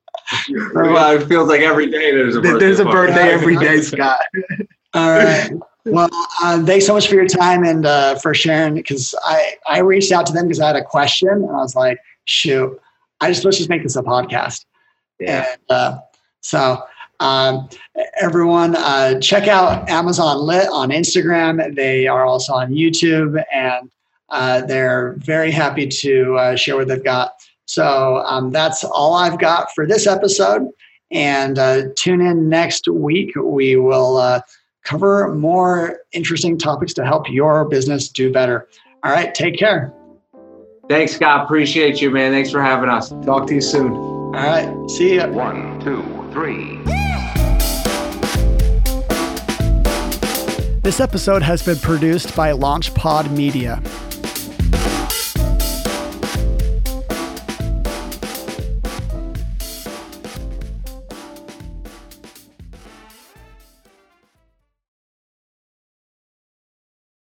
it 1.16 1.26
feels 1.26 1.48
like 1.48 1.62
every 1.62 1.86
day 1.86 2.12
there's 2.12 2.36
a 2.36 2.40
birthday 2.40 2.58
there's 2.60 2.78
a 2.78 2.84
birthday 2.84 3.32
every 3.32 3.56
day, 3.56 3.80
Scott. 3.80 4.20
All 4.94 5.10
right. 5.10 5.50
Well, 5.86 6.08
uh, 6.40 6.64
thanks 6.64 6.86
so 6.86 6.94
much 6.94 7.08
for 7.08 7.16
your 7.16 7.26
time 7.26 7.64
and 7.64 7.84
uh, 7.84 8.14
for 8.20 8.32
sharing. 8.32 8.74
Because 8.74 9.12
I 9.24 9.56
I 9.66 9.80
reached 9.80 10.12
out 10.12 10.24
to 10.26 10.32
them 10.32 10.46
because 10.46 10.60
I 10.60 10.68
had 10.68 10.76
a 10.76 10.84
question 10.84 11.28
and 11.28 11.50
I 11.50 11.54
was 11.56 11.74
like, 11.74 11.98
shoot, 12.24 12.80
I 13.20 13.28
just 13.28 13.44
let's 13.44 13.56
just 13.56 13.70
make 13.70 13.82
this 13.82 13.96
a 13.96 14.02
podcast. 14.02 14.66
Yeah. 15.18 15.46
And, 15.50 15.60
uh, 15.68 15.98
so 16.42 16.84
um, 17.18 17.68
everyone, 18.20 18.76
uh, 18.76 19.18
check 19.18 19.48
out 19.48 19.88
Amazonlit 19.88 20.70
on 20.70 20.90
Instagram. 20.90 21.74
They 21.74 22.06
are 22.06 22.24
also 22.24 22.52
on 22.52 22.70
YouTube, 22.70 23.42
and 23.52 23.90
uh, 24.32 24.62
they're 24.62 25.14
very 25.18 25.50
happy 25.50 25.86
to 25.86 26.36
uh, 26.36 26.56
share 26.56 26.76
what 26.76 26.88
they've 26.88 27.04
got. 27.04 27.32
So 27.66 28.24
um, 28.26 28.50
that's 28.50 28.82
all 28.82 29.14
I've 29.14 29.38
got 29.38 29.68
for 29.74 29.86
this 29.86 30.06
episode. 30.06 30.68
And 31.10 31.58
uh, 31.58 31.82
tune 31.94 32.22
in 32.22 32.48
next 32.48 32.88
week. 32.88 33.32
We 33.36 33.76
will 33.76 34.16
uh, 34.16 34.40
cover 34.84 35.34
more 35.34 36.00
interesting 36.12 36.58
topics 36.58 36.94
to 36.94 37.04
help 37.04 37.30
your 37.30 37.66
business 37.66 38.08
do 38.08 38.32
better. 38.32 38.68
All 39.04 39.12
right, 39.12 39.34
take 39.34 39.58
care. 39.58 39.92
Thanks, 40.88 41.14
Scott. 41.14 41.44
Appreciate 41.44 42.00
you, 42.00 42.10
man. 42.10 42.32
Thanks 42.32 42.50
for 42.50 42.62
having 42.62 42.88
us. 42.88 43.10
Talk 43.24 43.46
to 43.48 43.54
you 43.54 43.60
soon. 43.60 43.92
All 43.92 44.32
right. 44.32 44.90
See 44.90 45.16
ya. 45.16 45.28
One, 45.28 45.78
two, 45.80 46.02
three. 46.32 46.78
This 50.82 50.98
episode 50.98 51.42
has 51.42 51.62
been 51.62 51.78
produced 51.78 52.34
by 52.34 52.52
LaunchPod 52.52 53.30
Media. 53.30 53.80